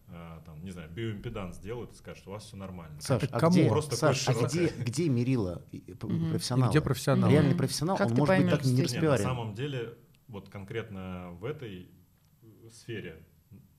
[0.08, 3.00] э, там, не знаю, биоимпеданс сделают и скажут, что у вас все нормально.
[3.00, 3.52] Саш, а кому?
[3.52, 5.62] где, Просто Саш, а где, где мерила
[6.30, 6.70] профессионала?
[6.70, 7.30] Где профессионал?
[7.30, 8.72] Реальный профессионал, Как он ты может быть так не?
[8.72, 9.96] Нет, на самом деле,
[10.28, 11.90] вот конкретно в этой
[12.70, 13.24] сфере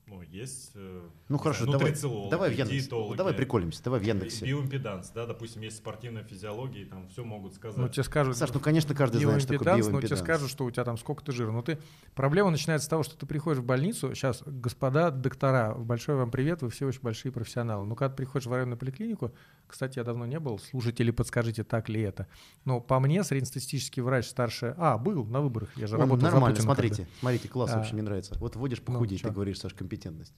[0.08, 1.94] Ну, есть э, Ну хорошо, давай,
[2.30, 2.90] давай в Яндексе.
[3.16, 4.46] Давай приколимся, давай в Яндексе.
[4.46, 7.76] Биоимпеданс, да, допустим, есть спортивная физиология, и там все могут сказать.
[7.76, 10.64] Ну, тебе скажут, Саш, ну конечно, каждый знает, что такое биоимпеданс, но тебе скажут, что
[10.64, 11.50] у тебя там сколько ты жира.
[11.50, 11.78] Но ты...
[12.14, 14.14] Проблема начинается с того, что ты приходишь в больницу.
[14.14, 17.86] Сейчас, господа доктора, большой вам привет, вы все очень большие профессионалы.
[17.86, 19.32] Но когда ты приходишь в районную поликлинику,
[19.66, 22.26] кстати, я давно не был, слушатели, подскажите, так ли это.
[22.64, 24.74] Но по мне, среднестатистический врач старше...
[24.78, 27.18] А, был на выборах, я же Он работал нормально, смотрите, когда.
[27.20, 27.76] смотрите, класс А.
[27.76, 28.34] вообще мне нравится.
[28.38, 29.34] Вот вводишь Ну, похудеть, ты чё?
[29.34, 30.34] говоришь, Саш, компетентность.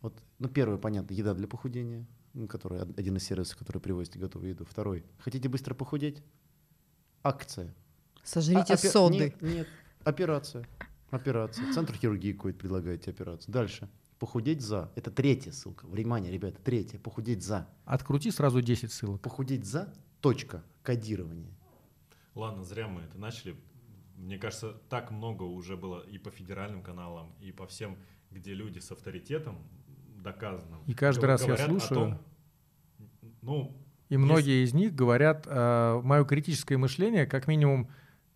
[0.00, 4.16] Вот, ну, первое, понятно, еда для похудения, ну, который од- один из сервисов, который привозит
[4.16, 4.64] готовую еду.
[4.64, 6.22] Второй, хотите быстро похудеть?
[7.22, 7.74] Акция.
[8.22, 9.18] Сожрите А- опе- соды.
[9.18, 9.68] Нет, нет,
[10.04, 10.66] операция.
[11.10, 11.72] Операция.
[11.72, 13.52] Центр хирургии какой-то предлагает тебе операцию.
[13.52, 13.88] Дальше.
[14.18, 14.90] Похудеть за.
[14.96, 15.86] Это третья ссылка.
[15.86, 16.98] Внимание, ребята, третья.
[16.98, 17.68] Похудеть за.
[17.84, 19.20] Открути сразу 10 ссылок.
[19.20, 19.92] Похудеть за.
[20.20, 20.62] Точка.
[20.82, 21.50] Кодирование.
[22.34, 23.56] Ладно, зря мы это начали.
[24.16, 27.96] Мне кажется, так много уже было и по федеральным каналам, и по всем,
[28.30, 29.58] где люди с авторитетом
[30.22, 30.82] доказанным.
[30.86, 31.94] И каждый раз я слушаю.
[31.94, 32.18] том,
[33.42, 33.76] ну,
[34.08, 37.88] И многие из них говорят, э, мое критическое мышление, как минимум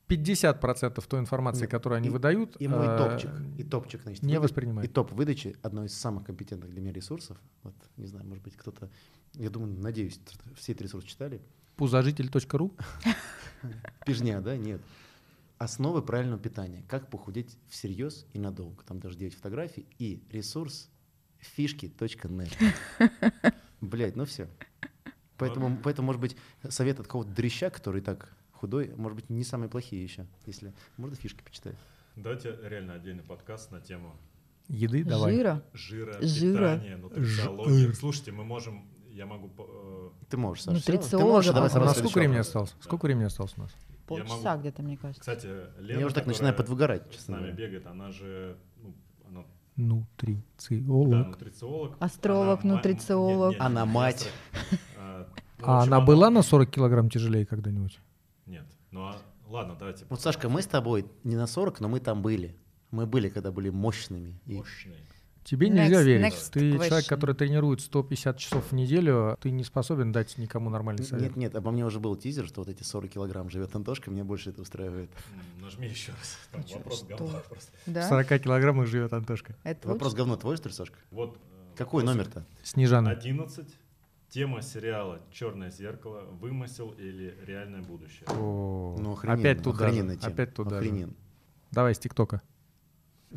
[0.09, 3.31] 50% той информации, Нет, которую они и- выдают, И мой э, топчик.
[3.59, 4.22] И топчик, значит.
[4.22, 4.90] не выда- воспринимает.
[4.90, 7.38] И топ выдачи одной из самых компетентных для меня ресурсов.
[7.62, 8.90] Вот, не знаю, может быть, кто-то,
[9.35, 10.20] я думаю, надеюсь,
[10.57, 11.40] все эти ресурсы читали.
[11.76, 12.74] пузожитель.ру.
[14.05, 14.57] Пижня, да?
[14.57, 14.81] Нет.
[15.62, 16.85] Основы правильного питания.
[16.88, 18.83] Как похудеть всерьез и надолго.
[18.83, 19.87] Там даже 9 фотографий.
[19.96, 20.90] И ресурс
[21.38, 22.51] фишки.нет.
[23.81, 24.48] Блять, ну все.
[25.37, 26.37] Поэтому, поэтому, может быть,
[26.68, 30.27] совет от какого-то дрища, который так худой, может быть, не самые плохие еще.
[30.46, 31.77] Если можно фишки почитать.
[32.16, 34.16] давайте реально отдельный подкаст на тему
[34.66, 35.37] Еды давай.
[35.37, 35.62] Жира.
[35.75, 36.75] жира, Жира.
[36.75, 37.72] питания, нутрициологии.
[37.72, 37.94] Жир.
[37.94, 40.81] Слушайте, мы можем, я могу, э, Ты можешь, Саша.
[40.81, 40.92] всё.
[40.92, 41.68] Нутрициолога Ты можешь, давай.
[41.68, 42.75] А следующий сколько времени осталось?
[42.81, 43.72] Сколько времени осталось у нас?
[44.06, 45.20] Полчаса могу- где-то, мне кажется.
[45.20, 45.46] кстати,
[45.80, 47.66] Лена, Я уже так начинаю подвыгорать, с честно нами говоря.
[47.66, 48.94] бегает, она же, ну,
[49.28, 49.46] она, да,
[49.84, 51.26] Нутрициолог.
[51.28, 51.96] нутрициолог.
[52.00, 53.50] Астролог, Она ма- нутрициолог.
[53.52, 54.30] нет, нет, Она мать.
[54.98, 55.26] А,
[55.58, 58.00] ну, А она была на 40 килограмм тяжелее когда-нибудь?
[58.46, 58.64] Нет.
[58.90, 60.04] Ну, а- ладно, давайте.
[60.08, 62.56] Вот, Сашка, мы с тобой не на 40, но мы там были.
[62.90, 64.38] Мы были, когда были мощными.
[64.46, 64.56] И
[65.44, 66.24] Тебе Next- нельзя верить.
[66.35, 66.87] next Ты question.
[66.88, 71.22] человек, который тренирует 150 часов в неделю, ты не способен дать никому нормальный совет.
[71.31, 74.24] Нет, нет, обо мне уже был тизер, что вот эти 40 килограмм живет Антошка, меня
[74.24, 75.11] больше это устраивает.
[75.61, 76.38] Нажми еще раз.
[76.52, 77.07] Там А чё, вопрос что?
[77.07, 77.72] говно просто.
[77.87, 78.09] В Да?
[78.09, 79.57] 40 килограммах живет Антошка.
[79.64, 80.16] Это Вопрос лучше?
[80.18, 80.98] говно твой, что ли, Сашка?
[81.11, 81.37] Вот.
[81.76, 82.44] Какой номер-то?
[82.62, 83.11] Снежана.
[83.11, 83.66] 11.
[84.28, 86.22] Тема сериала «Черное зеркало.
[86.40, 88.26] Вымысел или реальное будущее».
[88.28, 90.76] О, Ну, охрененно, опять туда же, тема, Опять туда же.
[90.76, 91.12] охрененно.
[91.70, 92.40] Давай с ТикТока.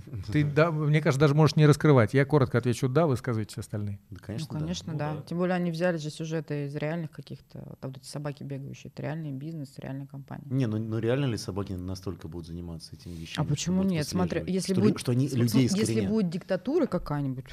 [0.32, 2.14] Ты, да, мне кажется, даже можешь не раскрывать.
[2.14, 4.00] Я коротко отвечу «да», вы сказываете остальные.
[4.10, 4.60] Да, Ну, конечно, да.
[4.60, 5.16] конечно, Ну да.
[5.16, 5.22] да.
[5.22, 8.92] Тем более они взяли же сюжеты из реальных каких-то, вот, а вот эти собаки бегающие,
[8.94, 10.46] это реальный бизнес, реальная компания.
[10.50, 13.46] Не, ну, ну реально ли собаки настолько будут заниматься этими вещами?
[13.46, 14.08] А почему нет?
[14.08, 16.10] Смотри, если что, будет, что они людей если искоренят.
[16.12, 17.46] будет диктатура какая-нибудь,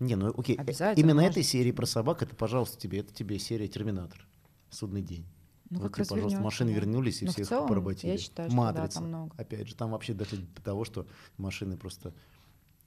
[0.00, 1.28] Не, ну окей, э, именно можно.
[1.28, 4.26] этой серии про собак, это, пожалуйста, тебе, это тебе серия «Терминатор».
[4.70, 5.26] Судный день.
[5.72, 6.76] Ну вот как тебе, пожалуйста, развернётся, машины да.
[6.76, 8.10] вернулись и Но в всех целом, поработили.
[8.10, 8.98] я считаю, что да, Матрица.
[8.98, 9.34] там много.
[9.36, 11.06] Опять же, там вообще дошли до того, что
[11.36, 12.14] машины просто...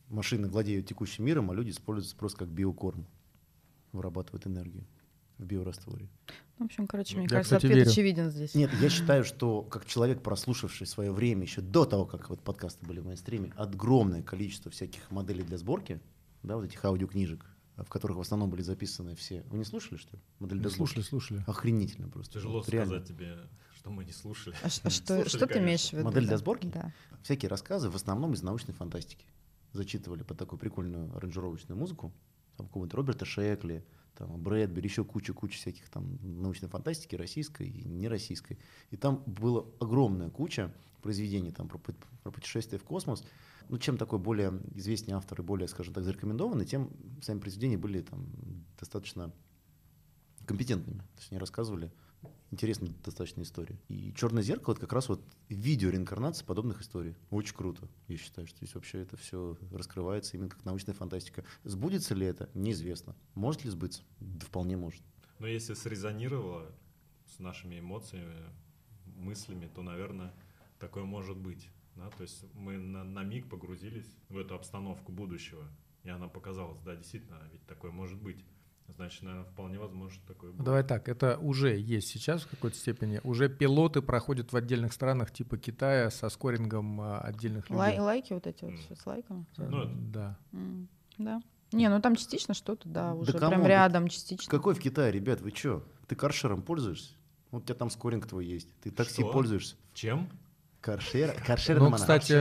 [0.10, 3.08] Машины владеют текущим миром, а люди используются просто как биокорм.
[3.92, 4.86] Вырабатывают энергию
[5.38, 6.08] в биорастворе.
[6.58, 7.90] Ну, в общем, короче, мне я, кажется, кстати, ответ верю.
[7.90, 8.56] очевиден здесь.
[8.56, 12.86] Нет, я считаю, что как человек, прослушавший свое время еще до того, как вот подкасты
[12.86, 16.00] были в мейнстриме, огромное количество всяких моделей для сборки,
[16.44, 17.46] да, вот этих аудиокнижек,
[17.78, 19.44] в которых в основном были записаны все.
[19.50, 20.24] Вы не слушали, что ли?
[20.40, 21.10] Модель для Слушали, сборки?
[21.10, 21.44] слушали.
[21.48, 22.34] Охренительно просто.
[22.36, 22.92] Тяжело Вот реально.
[23.00, 23.38] сказать тебе,
[23.76, 24.56] что мы не слушали.
[24.64, 26.06] А а что, Слушали, что ты имеешь в виду?
[26.06, 26.30] Модель да?
[26.30, 26.68] для сборки?
[26.74, 26.94] Да.
[27.24, 29.26] Всякие рассказы, в основном из научной фантастики.
[29.74, 32.14] Зачитывали под такую прикольную аранжировочную музыку.
[32.56, 33.84] Там какого-нибудь Роберта Шекли,
[34.16, 38.58] там Брэдбери, еще куча-куча всяких там научной фантастики, российской и нероссийской.
[38.92, 43.26] И там была огромная куча произведений там, про, про путешествие в космос.
[43.70, 48.02] Ну, чем такой более известный автор и более, скажем так, зарекомендованный, тем сами произведения были
[48.02, 48.28] там
[48.80, 49.32] достаточно
[50.46, 51.00] компетентными.
[51.00, 51.92] То есть они рассказывали
[52.52, 53.78] интересные достаточно истории.
[53.90, 57.16] И «Черное зеркало»— это как раз вот видео реинкарнации подобных историй.
[57.30, 61.44] Очень круто, я считаю, что здесь вообще это все раскрывается именно как научная фантастика.
[61.64, 62.50] Сбудется ли это?
[62.54, 63.16] Неизвестно.
[63.34, 64.04] Может ли сбыться?
[64.20, 65.02] Да вполне может.
[65.40, 66.72] Но если срезонировало
[67.36, 68.36] с нашими эмоциями,
[69.18, 70.34] мыслями, то, наверное,
[70.80, 71.70] такое может быть.
[71.96, 72.10] Да?
[72.18, 75.64] То есть мы на, на миг погрузились в эту обстановку будущего,
[76.04, 78.44] и она показалась, да, действительно, ведь такое может быть.
[78.88, 80.64] Значит, наверное, вполне возможно, что такое будет.
[80.64, 83.20] Давай так, это уже есть сейчас в какой-то степени.
[83.24, 87.80] Уже пилоты проходят в отдельных странах типа Китая со скорингом а, отдельных людей.
[87.80, 89.48] Лай- лайки вот эти вот все с лайками.
[89.58, 90.38] Э, Ну, это- да.
[90.54, 91.42] М, Да.
[91.72, 93.50] Не, ну там частично что-то, да, Да уже кому?
[93.50, 94.52] прям Да рядом частично.
[94.52, 95.84] Какой в Китае, ребят, вы чё?
[96.08, 97.16] Ты каршером пользуешься?
[97.50, 98.70] Вот у тебя там скоринг твой есть.
[98.82, 99.32] Ты такси Что?
[99.32, 99.76] пользуешься.
[99.96, 100.30] Чем?
[100.86, 102.34] Каршер, каршер Ну, кстати,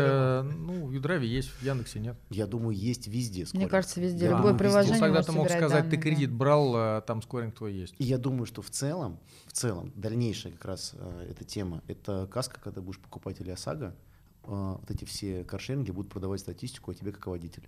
[0.42, 2.14] ну, в Юдраве есть, в Яндексе нет.
[2.28, 3.70] Я думаю, есть везде скоринг.
[3.70, 4.26] кажется, везде.
[4.26, 4.36] Я Да.
[4.36, 4.64] Любое думаю, везде.
[4.64, 6.02] приложение Ну, тогда ты мог сказать, ты данные, да.
[6.02, 7.94] кредит брал, э, там скоринг твой есть.
[7.96, 12.28] И я думаю, что в целом, в целом, дальнейшая как раз э, эта тема, это
[12.30, 13.94] каска, когда будешь покупать или ОСАГО,
[14.42, 17.66] э, вот эти все каршеринги будут продавать статистику о тебе как о водителе.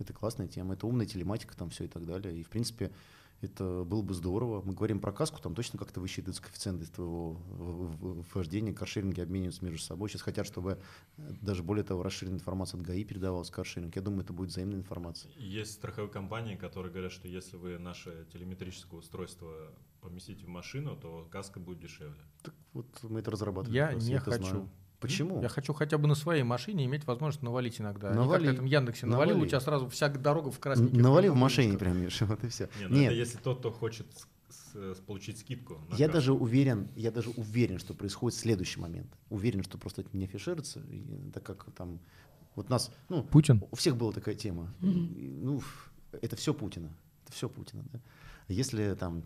[0.00, 2.36] Это классная тема, это умная телематика, там все и так далее.
[2.36, 2.90] И, в принципе,
[3.40, 4.62] это было бы здорово.
[4.62, 7.38] Мы говорим про каску, там точно как-то высчитываются коэффициенты твоего в-
[7.96, 10.08] в- в- вождения, каршеринги обмениваются между собой.
[10.08, 10.78] Сейчас хотят, чтобы
[11.18, 13.94] э, даже более того, расширенная информация от ГАИ передавалась в каршеринг.
[13.94, 15.30] Я думаю, это будет взаимная информация.
[15.36, 21.28] Есть страховые компании, которые говорят, что если вы наше телеметрическое устройство поместите в машину, то
[21.30, 22.20] каска будет дешевле.
[22.42, 23.74] Так вот мы это разрабатываем.
[23.74, 24.44] Я раз, не это хочу.
[24.44, 24.70] знаю.
[25.06, 25.42] Почему?
[25.42, 28.12] Я хочу хотя бы на своей машине иметь возможность навалить иногда.
[28.12, 28.42] Навали.
[28.44, 29.46] как на этом Яндексе навалил, Навали.
[29.46, 30.84] у тебя сразу вся дорога в краске.
[30.84, 32.68] Н- Навали в машине прям, Миша, вот и все.
[32.80, 34.06] Не, ну Нет, это если тот, кто хочет
[34.48, 35.78] с- с- получить скидку.
[35.96, 39.08] я даже уверен, я даже уверен, что происходит следующий момент.
[39.30, 40.82] Уверен, что просто это не афишируется,
[41.32, 41.98] так как там
[42.54, 43.62] вот нас, ну, Путин.
[43.70, 44.72] у всех была такая тема.
[44.80, 45.60] Ну,
[46.22, 46.90] это все Путина.
[47.24, 47.84] Это все Путина.
[47.92, 48.00] Да?
[48.48, 49.24] Если там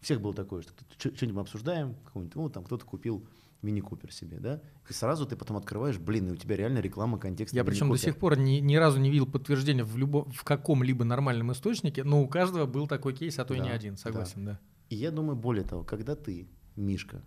[0.00, 3.26] у всех было такое, что что-нибудь мы обсуждаем, какой-нибудь, ну, там кто-то купил
[3.64, 7.56] мини-купер себе, да, и сразу ты потом открываешь, блин, и у тебя реально реклама контекста
[7.56, 11.04] Я причем до сих пор ни, ни разу не видел подтверждения в, любо, в каком-либо
[11.04, 14.44] нормальном источнике, но у каждого был такой кейс, а то и не Да, один, согласен,
[14.44, 14.60] да.
[14.90, 16.46] И я думаю, более того, когда ты,
[16.76, 17.22] Мишка,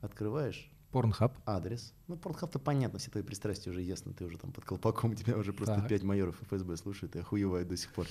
[0.00, 1.38] открываешь Порнхаб.
[1.46, 1.94] адрес.
[2.06, 5.52] Ну, Порнхаб-то понятно, все твои пристрастия уже ясно, ты уже там под колпаком, тебя уже
[5.54, 5.88] просто Так.
[5.88, 8.06] пять майоров ФСБ слушают и охуевают до сих пор.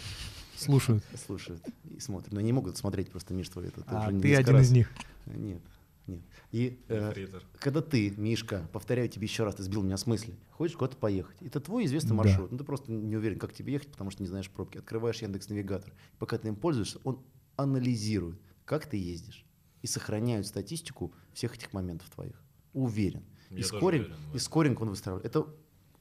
[0.58, 1.04] Слушают.
[1.26, 2.34] Слушают и смотрят.
[2.34, 3.84] Но не могут смотреть просто, Миш, твой это.
[3.86, 4.66] А ты несколько один раз.
[4.66, 4.90] из них.
[5.28, 5.62] Нет,
[6.08, 6.22] нет.
[6.52, 7.14] И э,
[7.60, 11.42] когда ты, Мишка, повторяю тебе еще раз, ты сбил меня с мысли, хочешь куда-то поехать,
[11.42, 12.16] это твой известный Да.
[12.16, 14.78] маршрут, ну ты просто не уверен, как тебе ехать, потому что не знаешь пробки.
[14.78, 17.24] Открываешь Яндекс Навигатор, пока ты им пользуешься, он
[17.56, 19.46] анализирует, как ты ездишь,
[19.82, 22.42] и сохраняет статистику всех этих моментов твоих.
[22.74, 23.24] Уверен.
[23.50, 25.26] Я и скоринг, уверен и скоринг он выстраивает.
[25.26, 25.46] Это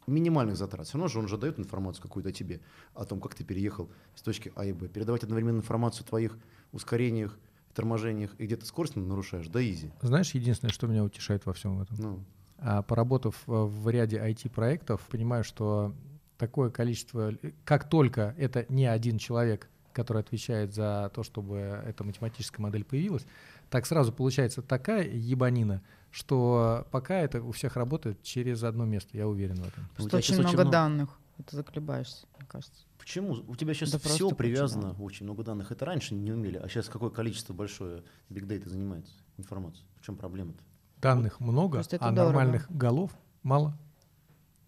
[0.06, 0.86] минимальных затрат.
[0.86, 2.60] Все равно же он же дает информацию какую-то о тебе,
[2.94, 4.88] о том, как ты переехал с точки А и Б.
[4.88, 6.38] Передавать одновременно информацию о твоих
[6.72, 7.38] ускорениях,
[7.74, 9.90] торможениях и где ты скорость нарушаешь, да изи.
[10.00, 11.96] Знаешь, единственное, что меня утешает во всем этом?
[11.98, 12.24] Ну,
[12.59, 15.94] А, Поработав э, в ряде IT-проектов, понимаю, что
[16.37, 17.33] такое количество,
[17.64, 23.26] как только это не один человек, который отвечает за то, чтобы эта математическая модель появилась,
[23.68, 29.28] так сразу получается такая ебанина, что пока это у всех работает через одно место, я
[29.28, 29.88] уверен в этом.
[30.09, 31.19] тебя очень много данных.
[31.40, 32.85] Это заколебаешься, мне кажется.
[32.98, 33.33] Почему?
[33.48, 35.00] У тебя сейчас Да все привязано, данных.
[35.00, 35.72] очень много данных.
[35.72, 39.87] Это раньше не умели, а сейчас какое количество большое бигдейта занимается информацией?
[39.96, 40.62] В чем проблема-то?
[40.98, 42.14] Данных много, а дорого.
[42.14, 43.11] нормальных голов
[43.42, 43.74] мало.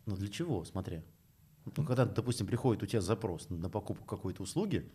[0.06, 1.02] Ну для чего, смотря?
[1.76, 4.90] Ну, когда, допустим, приходит у тебя запрос на покупку какой-то услуги,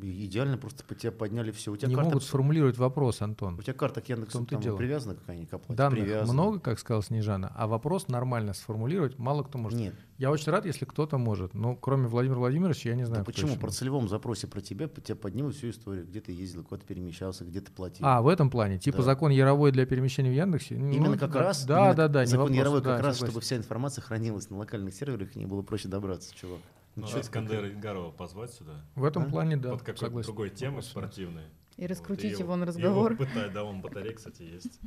[0.00, 1.72] идеально просто по тебя подняли все.
[1.72, 3.58] У тебя не карта, могут сформулировать вопрос, Антон.
[3.58, 4.76] у тебя карта к Яндексу там дело.
[4.76, 5.74] привязана какая-нибудь к оплате?
[5.76, 6.32] Данных Привязана.
[6.32, 9.78] много, как сказала Снежана, а вопрос нормально сформулировать мало кто может.
[9.78, 9.94] Нет.
[10.16, 11.54] Я очень рад, если кто-то может.
[11.54, 13.22] Но кроме Владимира Владимировича я не знаю.
[13.22, 13.50] Да почему?
[13.52, 16.80] еще Про целевом запросе про тебя по- тебя поднимут всю историю, где ты ездил, куда
[16.80, 18.04] ты перемещался, где ты платил.
[18.06, 18.78] А, в этом плане.
[18.78, 19.02] Типа Да.
[19.04, 20.76] закон Яровой для перемещения в Яндексе?
[20.78, 21.40] Ну, Именно как да.
[21.40, 21.64] раз.
[21.64, 22.20] Да, да, да.
[22.20, 23.32] не Закон вопрос, Яровой да, как раз, согласен.
[23.32, 26.60] чтобы вся информация хранилась на локальных серверах, и не было проще добраться, чувак.
[26.96, 28.84] Ну, Надо Искандера Ингарова позвать сюда.
[28.94, 29.26] В этом А?
[29.30, 30.26] плане, да, под какой-то согласен.
[30.26, 31.44] другой темой спортивной.
[31.76, 33.16] И раскрутить Вот, его на Его разговор.
[33.16, 34.80] пытать, да, он батарея, кстати, есть.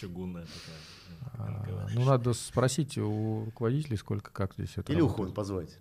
[0.00, 1.28] Чугунная такая.
[1.34, 1.88] А, Коньковая.
[1.94, 5.28] Ну, надо спросить у руководителей, сколько, как здесь это Илюху работает.
[5.30, 5.78] он позвать,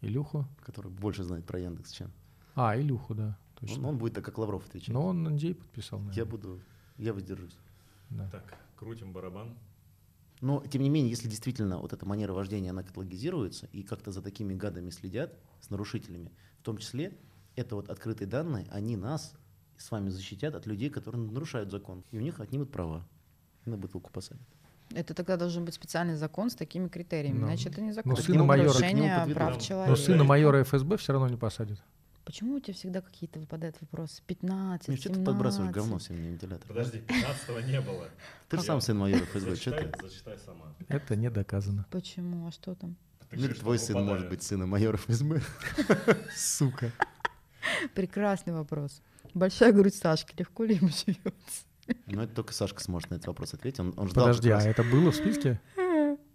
[0.00, 0.46] Илюху?
[0.62, 2.10] который больше знает про Яндекс, чем.
[2.54, 3.88] А, Илюху, да, Он, точно.
[3.88, 4.88] он будет так, как Лавров отвечать.
[4.94, 6.30] Но он NDA подписал, Я наверное.
[6.30, 6.60] буду,
[6.96, 7.58] я воздержусь.
[8.08, 8.28] Да.
[8.30, 9.54] Так, крутим барабан.
[10.40, 14.22] Но, тем не менее, если действительно вот эта манера вождения, она каталогизируется, и как-то за
[14.22, 17.16] такими гадами следят, с нарушителями, в том числе,
[17.56, 19.34] это вот открытые данные, они нас
[19.76, 22.04] с вами защитят от людей, которые нарушают закон.
[22.10, 23.06] И у них отнимут права.
[23.66, 24.42] И на бутылку посадят.
[24.92, 28.10] Это тогда должен быть специальный закон с такими критериями, Ну, иначе это не закон.
[28.12, 28.72] ну, это сына майора
[29.34, 29.96] прав Но Но человека.
[29.96, 31.80] сына майора ФСБ все равно не посадят.
[32.30, 34.22] Почему у тебя всегда какие-то выпадают вопросы?
[34.24, 35.18] 15, Ну, что 17.
[35.18, 36.68] ты подбрасываешь говно всем на вентилятор?
[36.68, 38.08] Подожди, 15 не было.
[38.48, 40.08] Ты же сам сын майора ФСБ, что Зачитай, ты?
[40.08, 40.72] зачитай сама.
[40.86, 41.86] Это не доказано.
[41.90, 42.46] Почему?
[42.46, 42.94] А что там?
[43.32, 45.42] Ну, твой что сын может быть сыном майора ФСБ.
[46.36, 46.92] Сука.
[47.96, 49.02] Прекрасный вопрос.
[49.34, 51.64] Большая грудь Сашки, легко ли ему живется?
[52.06, 53.80] Но это только Сашка сможет на этот вопрос ответить.
[53.80, 55.60] Он, он ждал Подожди, а это было в списке?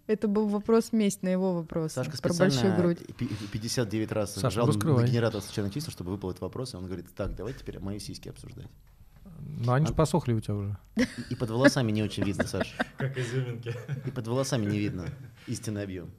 [0.06, 1.92] Это был вопрос месть на его вопрос.
[1.92, 2.98] Сашка про большую грудь.
[3.16, 6.86] пи- 59 раз Саш, жал на генератор случайно числа, чтобы выпал этот вопрос, и он
[6.86, 8.68] говорит, так, давайте теперь мои сиськи обсуждать.
[9.40, 10.76] Ну, они же посохли у тебя уже.
[10.96, 12.76] И, и под волосами не очень видно, Саш.
[12.96, 13.74] Как изюминки.
[14.06, 15.06] И под волосами не видно
[15.46, 16.10] истинный объем.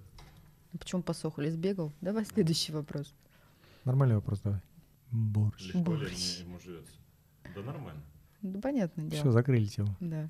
[0.78, 1.50] Почему посохли?
[1.50, 1.92] Сбегал?
[2.02, 3.14] Давай следующий вопрос.
[3.86, 4.62] Нормальный вопрос давай.
[5.12, 5.68] Борщ.
[5.68, 6.40] Легко Борщ.
[6.40, 6.94] ему живется?
[7.56, 8.02] Да нормально.
[8.42, 9.22] Да понятное дело.
[9.22, 9.96] Все, закрыли тему.
[10.00, 10.30] Да.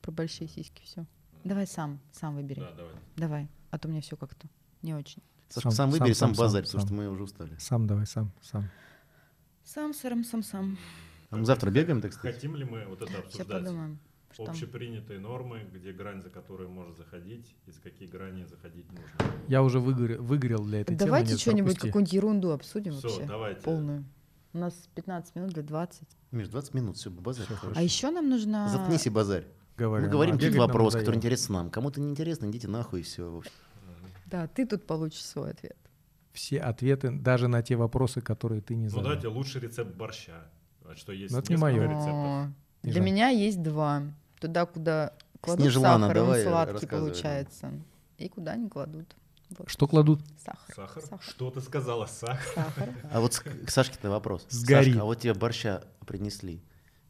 [0.00, 1.06] Про большие сиськи все.
[1.44, 2.60] Давай сам, сам выбери.
[2.60, 2.92] Да, давай.
[3.16, 3.48] Давай.
[3.70, 4.48] А то мне все как-то
[4.82, 5.22] не очень.
[5.48, 6.96] Саш, Сам- сам, выбери, сам- сам, базарь, сам- потому что сам.
[6.96, 7.56] мы уже устали.
[7.58, 8.70] Сам давай, сам, сам.
[9.64, 10.78] Сам, сам, сам, сам.
[11.30, 12.34] А мы завтра бегаем, так сказать?
[12.36, 13.48] Хотим ли мы вот это обсуждать?
[13.64, 13.98] подумаем.
[14.32, 14.44] Что?
[14.44, 19.10] Общепринятые нормы, где грань, за которую можно заходить, и за какие грани заходить нужно.
[19.46, 21.32] Я уже выгорел, выгорел для этой Давайте темы.
[21.32, 23.26] нет, что-нибудь, какую-нибудь ерунду обсудим Все, вообще.
[23.26, 23.60] давайте.
[23.60, 24.04] Полную.
[24.54, 26.08] У нас 15 минут для 20.
[26.30, 27.46] Миш, 20 минут, все, базарь.
[27.46, 27.72] Хорошо.
[27.78, 28.68] А еще нам нужно...
[28.70, 29.46] Заткнись и базарь.
[29.78, 31.70] Мы говорим а какие-то бегать нам вопросы, которые интересны нам.
[31.70, 33.42] Кому-то не интересно, идите нахуй и все.
[34.26, 35.76] Да, ты тут получишь свой ответ.
[36.32, 39.04] Все ответы, даже на те вопросы, которые ты не Ну задал.
[39.04, 40.50] давайте лучший рецепт борща.
[40.84, 41.82] А что есть Ну, это не моё.
[41.82, 42.54] рецептов.
[42.82, 44.02] Для меня есть два.
[44.40, 47.72] Туда, куда кладут Снежелана, сахар, он сладкий получается.
[48.18, 49.14] И куда не кладут.
[49.50, 49.68] Вот.
[49.68, 50.20] Что кладут?
[50.44, 50.74] Сахар.
[50.74, 51.02] Сахар?
[51.02, 51.20] Сахар.
[51.22, 52.06] Что ты сказала?
[52.06, 52.40] Сахар?
[52.54, 52.88] Сахар.
[53.10, 54.46] А вот к Сашке-то вопрос.
[54.48, 54.86] Сгори.
[54.86, 56.62] Сашка, а вот тебе борща принесли.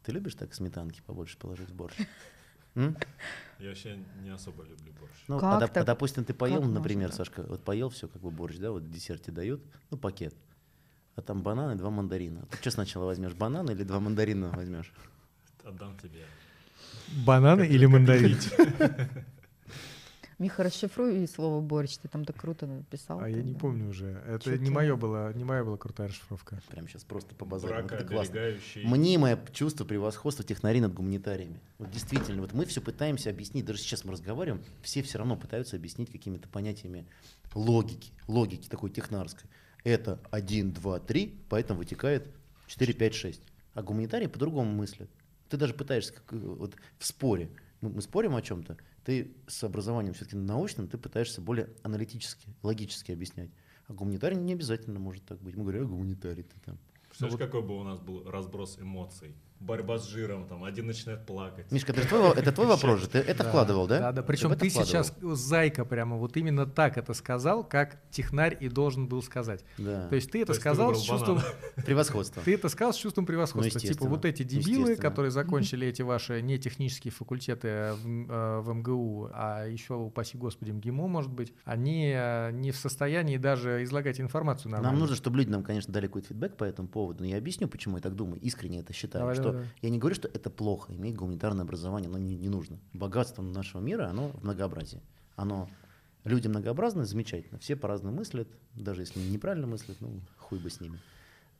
[0.02, 1.94] Ты любишь так сметанки побольше положить в борщ?
[2.74, 2.96] М?
[3.58, 5.12] Я вообще не особо люблю борщ.
[5.28, 5.84] Ну, Как а, а так?
[5.86, 8.82] допустим, ты поел, Как например, можно Сашка, вот поел все, как бы борщ, да, вот
[8.82, 10.34] в десерте дают, ну, пакет.
[11.14, 12.46] А там бананы, два мандарина.
[12.50, 14.92] Ты что сначала возьмешь, бананы или два мандарина возьмешь?
[15.62, 16.24] Отдам тебе.
[17.24, 18.38] Бананы или мандарин?
[20.38, 21.96] Миха, расшифруй слово борщ.
[21.98, 23.20] Ты там так круто написал.
[23.20, 24.22] А я не помню уже.
[24.26, 26.60] Это не мое было, не моя была крутая расшифровка.
[26.70, 27.74] Прям сейчас просто по базару.
[27.74, 28.40] Это классно.
[28.84, 31.60] Мнимое чувство превосходства технарей над гуманитариями.
[31.78, 35.76] Вот действительно, вот мы все пытаемся объяснить, даже сейчас мы разговариваем, все все равно пытаются
[35.76, 37.06] объяснить какими-то понятиями
[37.54, 39.48] логики, логики такой технарской.
[39.84, 42.28] Это 1, 2, 3, поэтому вытекает
[42.66, 43.42] 4, 5, 6.
[43.74, 45.10] А гуманитарии по-другому мыслят.
[45.48, 49.64] Ты даже пытаешься как, э, вот, в споре, мы, мы спорим о чем-то, ты с
[49.64, 53.50] образованием все-таки научным, ты пытаешься более аналитически, логически объяснять.
[53.88, 55.56] А гуманитарий не обязательно может так быть.
[55.56, 56.78] Мы говорим, а гуманитарий ты там.
[57.08, 59.34] Представляешь, какой бы у нас был разброс эмоций?
[59.62, 61.70] Борьба с жиром, там, один начинает плакать.
[61.70, 63.98] Мишка, это твой, это твой вопрос же, ты это вкладывал, да?
[63.98, 64.22] Да, да.
[64.22, 69.22] Причем ты сейчас зайка прямо вот именно так это сказал, как технарь и должен был
[69.22, 69.64] сказать.
[69.78, 70.08] Да.
[70.08, 71.50] То есть ты это То есть ты сказал с чувством, банан.
[71.84, 72.42] Превосходство.
[72.42, 73.78] ты это сказал с чувством превосходства.
[73.82, 78.60] Ну, типа вот эти дебилы, которые закончили эти ваши не технические факультеты в, м- э,
[78.60, 83.82] в МГУ, а еще упаси господи МГИМО, может быть, они э, не в состоянии даже
[83.84, 84.90] излагать информацию нормально.
[84.90, 87.22] Нам нужно, чтобы люди нам, конечно, дали какой-то фидбэк по этому поводу.
[87.22, 89.22] Но я объясню, почему я так думаю, искренне это считаю.
[89.22, 92.78] Давай, что Я не говорю, что это плохо, иметь гуманитарное образование, но не, не нужно.
[92.92, 95.00] Богатство нашего мира, оно в многообразии.
[95.36, 95.68] Оно
[96.24, 97.58] люди многообразны, замечательно.
[97.58, 100.98] Все по-разному мыслят, даже если неправильно мыслят, ну, хуй бы с ними.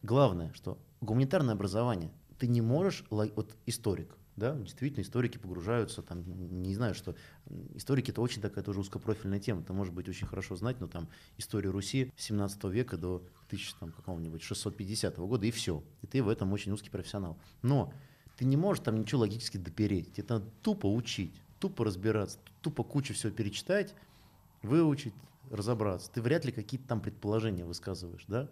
[0.03, 6.22] Главное, что гуманитарное образование, ты не можешь, вот историк, да, действительно, историки погружаются, там,
[6.62, 7.14] не знаю, что
[7.74, 11.09] историки это очень такая тоже узкопрофильная тема, ты может быть очень хорошо знать, но там
[11.37, 13.16] историю Руси с 17 века до
[13.49, 17.39] 1000, там, какого-нибудь 650 года, и все, и ты в этом очень узкий профессионал.
[17.61, 17.93] Но
[18.37, 23.12] ты не можешь там ничего логически допереть, тебе надо тупо учить, тупо разбираться, тупо кучу
[23.12, 23.95] всего перечитать,
[24.62, 25.14] выучить,
[25.51, 26.11] разобраться.
[26.11, 28.49] Ты вряд ли какие-то там предположения высказываешь, да?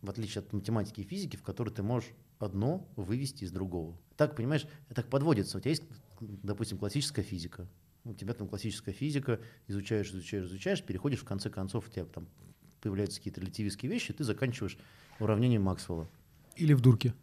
[0.00, 3.98] В отличие от математики и физики, в которой ты можешь одно вывести из другого.
[4.16, 5.58] Так, понимаешь, так подводится.
[5.58, 5.84] У тебя есть,
[6.20, 7.68] допустим, классическая физика.
[8.04, 12.28] У тебя там классическая физика, изучаешь, изучаешь, изучаешь, переходишь, в конце концов, у тебя там
[12.80, 14.78] появляются какие-то релятивистские вещи, ты заканчиваешь
[15.18, 16.08] уравнением Максвелла.
[16.54, 17.14] Или в дурке.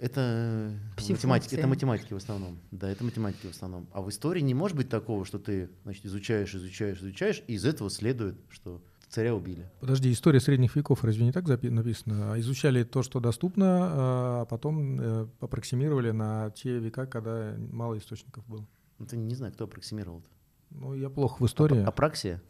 [0.00, 2.58] Это математики, это математики в основном.
[2.70, 3.88] Да, это математики в основном.
[3.92, 7.64] А в истории не может быть такого, что ты значит, изучаешь, изучаешь, изучаешь, и из
[7.64, 8.82] этого следует, что
[9.12, 9.70] царя убили.
[9.80, 12.34] Подожди, история средних веков разве не так написано?
[12.40, 18.66] Изучали то, что доступно, а потом э, аппроксимировали на те века, когда мало источников было.
[18.98, 20.22] Ну, ты не знаю, кто аппроксимировал.
[20.70, 21.82] Ну, я плохо в истории.
[21.84, 22.40] Апраксия?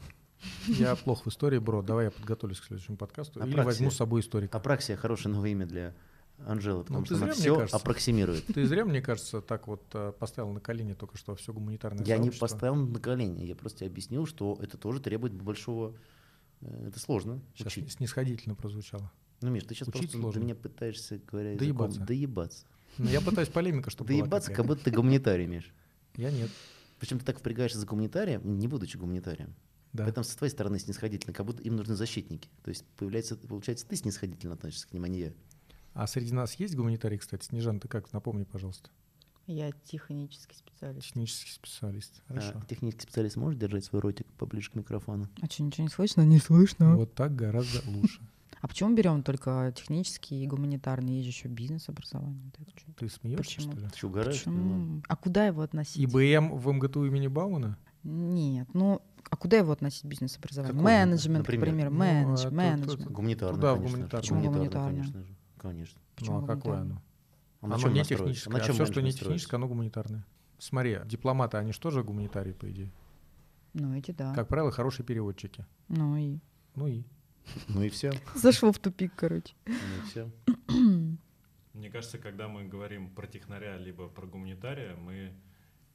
[0.67, 1.83] Я плохо в истории, бро.
[1.83, 3.41] Давай я подготовлюсь к следующему подкасту.
[3.41, 3.65] Или Апраксия.
[3.65, 4.57] возьму с собой историка.
[4.57, 5.95] Апраксия хорошее новое имя для
[6.47, 7.77] Анжелы, потому Ну, что она зря, мне все кажется.
[7.77, 8.47] аппроксимирует.
[8.47, 12.17] Ты зря, мне кажется, так вот э, поставил на колени только что все гуманитарное Я
[12.17, 12.47] не сообщество.
[12.47, 15.95] поставил на колени, я просто объяснил, что это тоже требует большого...
[16.63, 17.93] э, Это сложно Сейчас учить.
[17.93, 19.11] снисходительно прозвучало.
[19.41, 20.41] Ну, Миш, ты сейчас учить просто сложно.
[20.41, 21.97] ты меня пытаешься, говоря Доебаться.
[21.99, 22.67] языком, доебаться.
[22.99, 25.73] Но я пытаюсь полемика, чтобы Доебаться, как будто ты гуманитарий, Миш.
[26.17, 26.51] Я нет.
[26.99, 29.55] Причем ты так впрягаешься за гуманитарием, не будучи гуманитарием.
[29.93, 30.05] Да.
[30.05, 32.49] В этом с твоей стороны снисходительно, как будто им нужны защитники.
[32.63, 35.33] То есть появляется, получается, ты снисходительно относишься к ним, а не я.
[35.95, 37.45] А среди нас есть гуманитарий, кстати?
[37.45, 38.13] Снежан, ты как?
[38.13, 38.89] Напомни, пожалуйста.
[39.47, 41.07] Я технический специалист.
[41.07, 42.23] Технический специалист.
[42.29, 42.63] А Хорошо.
[42.69, 45.29] технический специалист может держать свой ротик поближе к микрофону?
[45.41, 46.23] А что, ничего не слышно?
[46.23, 46.97] Не слышно.
[46.97, 48.21] Вот так гораздо лучше.
[48.61, 51.15] А почему берем только технический и гуманитарный?
[51.15, 51.49] Есть еще
[52.63, 52.93] это чё?
[52.97, 53.73] Ты смеешься, Почему?
[53.73, 53.89] что ли?
[53.89, 54.43] Ты что, угораешь?
[54.47, 55.03] Ну?
[55.09, 55.97] А куда его относить?
[56.05, 57.77] ИБМ в МГТУ имени Баумана?
[58.05, 60.77] Нет, ну а куда его относить бизнес-образование?
[60.79, 61.65] Какое, Менеджмент, например?
[61.67, 62.85] к примеру, Ну, это- менеджмент.
[62.87, 63.11] В
[63.81, 64.09] конечно.
[64.09, 64.91] Почему гуманитарное?
[65.03, 65.37] конечно же.
[65.59, 66.01] Конечно.
[66.15, 67.03] Почему ну а какое оно?
[67.63, 68.51] А на оно чем не техническое.
[68.51, 70.27] На А чем все, что не техническое, оно гуманитарное.
[70.59, 72.91] смотри, дипломаты, они что же гуманитарии, по идее?
[73.73, 74.35] Ну, эти да.
[74.35, 75.65] Как правило, хорошие переводчики.
[75.89, 76.39] Ну и...
[76.75, 77.05] Ну и?
[77.69, 78.13] Ну и все.
[78.35, 79.55] Зашел в тупик, короче.
[79.67, 80.31] Ну и все.
[81.73, 85.33] Мне кажется, когда мы говорим про технаря либо про гуманитария, мы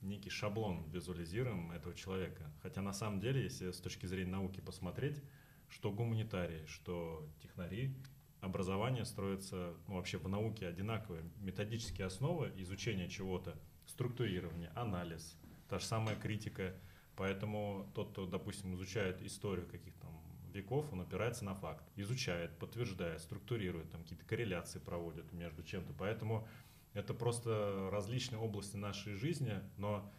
[0.01, 2.51] некий шаблон визуализируем этого человека.
[2.63, 5.21] Хотя на самом деле, если с точки зрения науки посмотреть,
[5.69, 7.93] что гуманитарии, что технари,
[8.41, 11.23] образование строится ну, вообще в науке одинаковые.
[11.37, 15.37] Методические основы изучения чего-то, структурирование, анализ,
[15.69, 16.75] та же самая критика.
[17.15, 20.11] Поэтому тот, кто, допустим, изучает историю каких-то там
[20.53, 25.93] веков, он опирается на факт, изучает, подтверждает, структурирует, там какие-то корреляции проводит между чем-то.
[25.97, 26.47] Поэтому
[26.93, 30.11] это просто различные области нашей жизни, но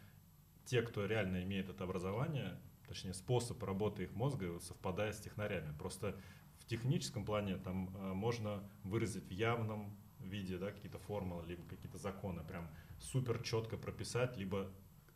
[0.65, 5.73] те, кто реально имеет это образование, точнее способ работы их мозга совпадает с технарями.
[5.79, 6.17] Просто
[6.69, 12.43] техническом плане там э, можно выразить в явном виде да, какие-то формулы, либо какие-то законы,
[12.45, 14.71] прям супер четко прописать, либо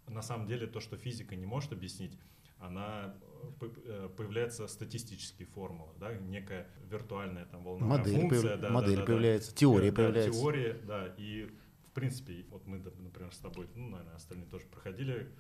[0.09, 2.19] на самом деле то, что физика не может объяснить,
[2.59, 3.15] она
[3.61, 8.95] э, э, появляется статистические формулы, да, некая виртуальная там волновая Модель, функция, появ- да, модель
[8.95, 9.57] да, да, появляется, да.
[9.57, 10.41] теория Да, появляется.
[10.41, 11.51] Теория, да, и
[11.87, 15.31] в принципе, вот мы, например, с тобой, ну, наверное, остальные тоже проходили,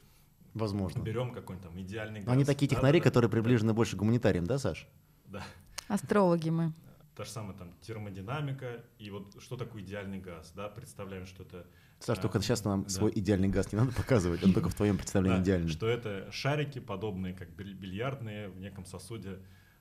[0.52, 1.00] Возможно.
[1.00, 2.28] берем какой-нибудь там идеальный газ.
[2.28, 3.10] Они такие Да, технари, да, да.
[3.10, 4.86] которые приближены больше к гуманитариям, да, Саш?
[5.26, 5.42] Да.
[5.88, 6.72] Астрологи мы.
[7.16, 11.66] Та же самая там термодинамика, и вот что такое идеальный газ, да, представляем, что это
[12.00, 12.88] Саш, А, только сейчас нам да.
[12.88, 15.68] свой идеальный газ не надо показывать, он только в твоем представлении Да, идеальный.
[15.68, 19.38] Что это шарики, подобные как биль- бильярдные, в неком сосуде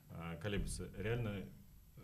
[0.10, 0.90] а, колеблются.
[0.98, 1.46] Реально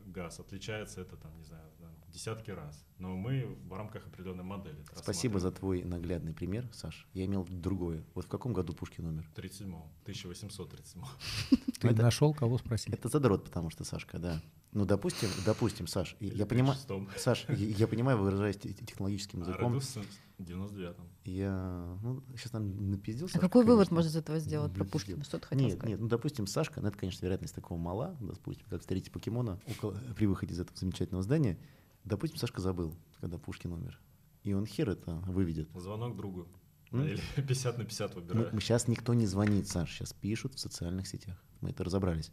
[0.06, 1.77] газ отличается это там, не знаю, на
[2.18, 2.84] десятки раз.
[2.98, 4.76] Но мы в рамках определенной модели.
[4.92, 7.08] это Спасибо за твой наглядный пример, Саш.
[7.14, 8.04] Я имел другое.
[8.16, 9.30] Вот в каком году Пушкин умер?
[9.36, 11.04] 37 1837
[11.80, 12.94] Ты нашел, кого спросить.
[12.94, 14.42] Это задрот, потому что, Сашка, да.
[14.74, 17.10] Ну, допустим, допустим, Саш, я понимаю, 36-м.
[17.18, 20.02] Саш, я, понимаю, выражаясь те- технологическим А языком, родился
[20.40, 21.08] в 99-м.
[21.26, 23.30] я, ну, сейчас там напиздил.
[23.32, 25.24] А какой вывод можно из этого сделать про Пушкина?
[25.24, 25.90] Что ты хотел Нет, сказать?
[25.90, 29.94] нет, ну, допустим, Сашка, ну, это, конечно, вероятность такого мала, допустим, как встретить покемона около,
[30.16, 31.58] при выходе из этого замечательного здания.
[32.04, 34.00] Допустим, Сашка забыл, когда Пушкин умер.
[34.44, 35.70] И он хер это выведет.
[35.76, 36.48] Звонок другу.
[36.92, 37.04] М?
[37.04, 38.60] Или 50 на 50 выбираю.
[38.62, 41.44] сейчас никто не звонит, Саш, сейчас пишут в социальных сетях.
[41.62, 42.32] Мы это разобрались.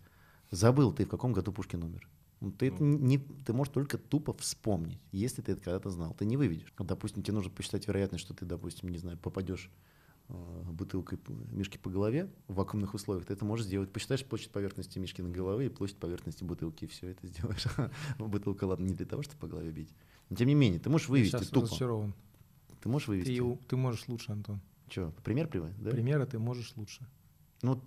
[0.50, 2.08] Забыл ты, в каком году Пушкин умер.
[2.40, 2.98] Ну, Ты, Ну.
[2.98, 6.14] не, ты можешь только тупо вспомнить, если ты это когда-то знал.
[6.14, 6.72] Ты не выведешь.
[6.78, 9.70] Допустим, тебе нужно посчитать вероятность, что ты, допустим, не знаю, попадешь
[10.28, 13.92] бутылкой п- мишки по голове в вакуумных условиях, ты это можешь сделать.
[13.92, 17.64] Посчитаешь площадь поверхности мишки на головы и площадь поверхности бутылки, и все это сделаешь.
[18.18, 19.94] Бутылка, ладно, не для того, чтобы по голове бить.
[20.30, 21.66] Но тем не менее, ты можешь вывести сейчас тупо.
[21.66, 22.14] разочарован.
[22.80, 23.40] Ты можешь Ты, вывести.
[23.40, 24.60] у- ты можешь лучше, Антон.
[24.88, 25.80] Че, пример приводить?
[25.82, 25.90] Да?
[25.90, 27.06] Примеры ты можешь лучше.
[27.62, 27.80] Ну,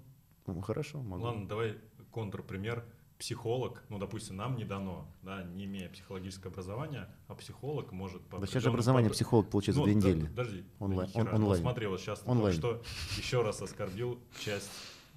[0.45, 1.23] ну, хорошо, могу.
[1.23, 1.77] Ладно, давай
[2.11, 2.85] контрпример.
[3.17, 8.37] Психолог, ну, допустим, нам не дано, да, не имея психологического образования, а психолог может по
[8.37, 10.27] Да сейчас же образование папе- психолог получает за Ну, две да, недели.
[10.27, 11.61] Подожди, Онлайн- да он- онлайн.
[11.61, 12.55] смотри, вот сейчас Онлайн.
[12.55, 12.83] что
[13.17, 14.69] еще раз оскорбил часть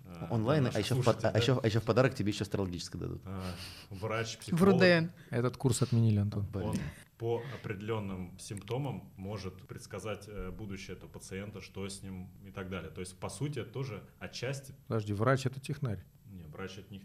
[0.07, 1.30] э, Онлайн, а еще, в, а, да?
[1.36, 3.20] еще, а еще в подарок тебе еще астрологическое дадут.
[3.26, 3.42] А,
[3.90, 4.62] врач, В психолог.
[4.80, 5.11] РУДН.
[5.28, 6.46] Этот курс отменили, Антон.
[6.53, 6.68] Блин.
[6.70, 6.76] Он
[7.18, 12.90] по определенным симптомам может предсказать э, будущее этого пациента, что с ним и так далее.
[12.90, 16.03] То есть, по сути, это тоже отчасти, Подожди, врач это технарь.
[16.24, 17.03] не, врач от них,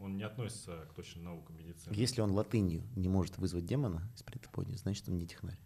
[0.00, 1.92] он не относится к точным наукам медицины.
[1.94, 5.58] Если он латынью не может вызвать демона из преисподней, значит он не технарь.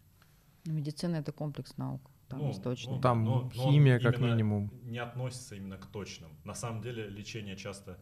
[0.66, 2.10] Ну, Медицина— это комплекс наук.
[2.28, 2.92] Там Ну, есть точно.
[2.94, 4.70] ну, Там но- но химия как именно минимум.
[4.82, 6.30] Не относится именно к точным.
[6.44, 7.98] На самом деле лечение часто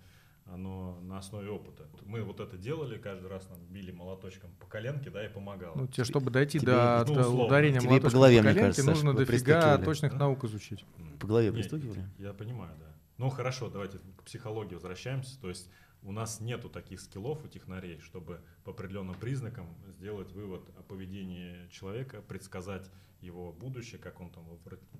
[0.47, 1.87] оно на основе опыта.
[2.05, 5.77] Мы вот это делали, каждый раз нам били молоточком по коленке, да, и помогало.
[5.77, 8.43] Ну, тебе, чтобы дойти тебе- до, ну, до ударения Тебе и по молоточком голове, мне
[8.43, 10.19] коленке, кажется, нужно дофига точных Да?
[10.19, 10.85] наук изучить.
[11.21, 12.09] По голове пристукивали?
[12.19, 12.87] Я понимаю, да.
[13.19, 15.41] Ну хорошо, давайте к психологии возвращаемся.
[15.41, 15.69] То есть
[16.03, 21.69] у нас нету таких скиллов у технарей, чтобы по определенным признакам сделать вывод о поведении
[21.71, 22.91] человека, предсказать
[23.21, 24.45] его будущее, как он там...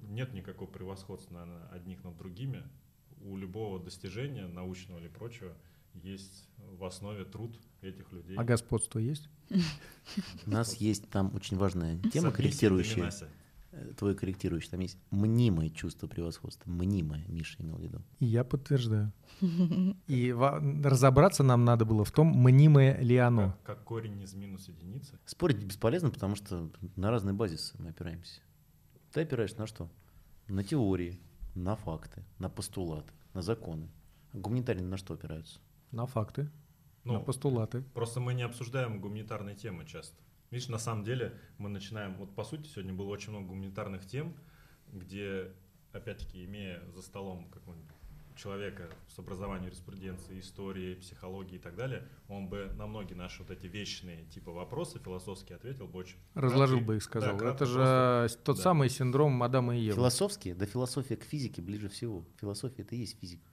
[0.03, 2.63] Нет никакого превосходства наверное, одних над другими.
[3.21, 5.57] У любого достижения научного или прочего
[5.95, 6.49] есть
[6.79, 8.37] в основе труд этих людей.
[8.37, 9.29] А господство есть?
[10.47, 13.13] У нас есть там очень важная тема корректирующая.
[13.73, 14.71] Э, Твой корректирующий.
[14.71, 16.71] Там есть мнимое чувство превосходства.
[16.71, 18.03] Мнимое, Миша имел в виду.
[18.21, 19.13] И я подтверждаю.
[20.07, 23.53] И разобраться нам надо было в том, мнимое ли оно.
[23.65, 25.19] Как, как корень из минус единицы.
[25.25, 28.41] Спорить бесполезно, потому что на разные базисы мы опираемся.
[29.13, 29.91] Ты опираешься на что?
[30.49, 31.19] На теории,
[31.55, 33.89] на факты, на постулаты, на законы.
[34.33, 35.61] А Гуманитарии на что опираются?
[35.91, 36.51] На факты,
[37.05, 37.83] Ну, на постулаты.
[37.95, 40.17] Просто мы не обсуждаем гуманитарные темы часто.
[40.53, 44.35] Видишь, на самом деле мы начинаем, вот по сути сегодня было очень много гуманитарных тем,
[44.93, 45.51] где,
[45.93, 47.91] опять-таки, имея за столом какую-нибудь
[48.37, 53.51] человека с образованием юриспруденции, истории, психологии и так далее, он бы на многие наши вот
[53.51, 57.39] эти вечные типа вопросы философские ответил бы очень Разложил кратко бы их, да, сказал.
[57.39, 58.39] кратко, Это же просто.
[58.45, 58.63] тот да.
[58.63, 59.97] самый синдром Адама и Евы.
[59.97, 62.27] Философски, да философия к физике ближе всего.
[62.41, 63.45] Философия это и есть физика.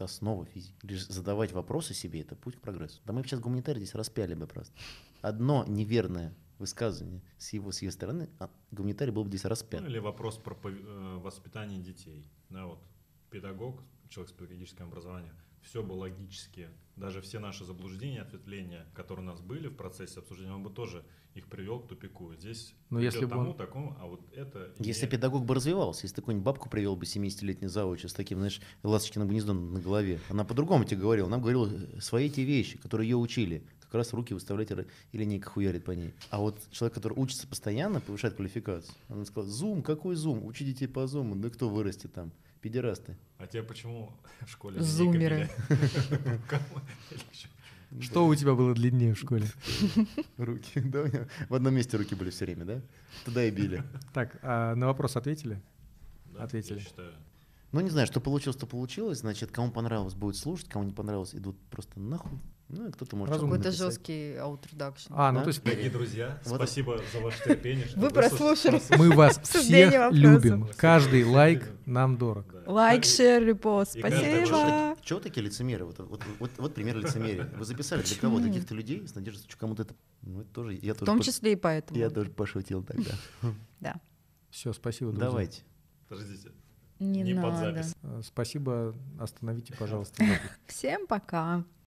[0.00, 0.74] Это основа физики.
[0.82, 3.02] Лишь задавать вопросы себе это путь к прогрессу.
[3.04, 4.72] Да мы сейчас гуманитарий здесь распяли бы просто.
[5.20, 9.82] Одно неверное высказывание с его, с ее стороны, а гуманитарий был бы здесь распят.
[9.82, 12.26] Ну, или вопрос про э, воспитание детей.
[12.48, 12.78] Да, вот
[13.28, 19.30] педагог, человек с педагогическим образованием, все бы логически, даже все наши заблуждения, ответвления, которые у
[19.30, 21.04] нас были в процессе обсуждения, он бы тоже
[21.34, 22.34] их привел к тупику.
[22.34, 24.74] Здесь Но идет если бы тому, он- такому, а вот это...
[24.80, 28.60] Если не- педагог бы развивался, если какую-нибудь бабку привел бы 70-летний завуча с таким, знаешь,
[28.82, 31.28] ласточкиным гнездом на голове, она по-другому тебе говорила.
[31.28, 33.62] Она говорила свои те вещи, которые ее учили.
[33.82, 36.14] Как раз руки выставлять р- и линейка хуярит по ней.
[36.30, 38.94] А вот человек, который учится постоянно, повышает квалификацию.
[39.08, 40.44] Она сказала, зум, какой зум?
[40.44, 41.36] Учи детей по зуму.
[41.36, 42.32] Да кто вырастет там?
[42.60, 43.16] Педерасты.
[43.38, 45.48] А тебе почему в школе Зумеры.
[48.00, 49.46] Что у тебя было длиннее в школе?
[50.36, 50.80] Руки.
[50.80, 52.80] Да, у меня в одном месте руки были все время, да?
[53.24, 53.82] Туда и били.
[54.14, 55.60] Так, а на вопрос ответили?
[56.38, 56.80] Ответили.
[57.72, 59.18] Ну, не знаю, что получилось, то получилось.
[59.20, 62.38] Значит, кому понравилось, будет слушать, кому не понравилось, идут просто нахуй.
[62.68, 63.56] Ну, и кто-то может Разумно.
[63.56, 63.86] Какой-то написать.
[63.94, 65.12] жесткий outroduction.
[65.16, 65.44] А, ну Да?
[65.44, 67.86] то есть Дорогие друзья, Вот спасибо за ваше терпение.
[67.86, 68.80] что Вы прослушали.
[68.96, 70.68] мы вас всех любим.
[70.76, 72.46] Каждый лайк нам дорог.
[72.66, 73.98] Лайк, share, репост.
[73.98, 74.96] Спасибо.
[75.02, 75.84] чего такие лицемеры?
[75.84, 77.50] Вот, вот, вот, вот пример лицемерия.
[77.56, 78.38] Вы записали для кого?
[78.38, 79.94] Для каких-то людей с надеждой, что кому-то это...
[80.22, 80.74] Ну, это тоже...
[80.74, 81.98] Я В тоже том числе и поэтому.
[81.98, 83.12] Я тоже пошутил тогда.
[83.80, 84.00] Да.
[84.50, 85.28] Все, спасибо, друзья.
[85.28, 85.62] Давайте.
[86.08, 86.50] Подождите.
[87.00, 87.56] Не, Не под надо.
[87.82, 87.94] запись.
[88.02, 90.22] Э, Спасибо, остановите, пожалуйста.
[90.22, 90.38] запись.
[90.66, 91.64] Всем пока.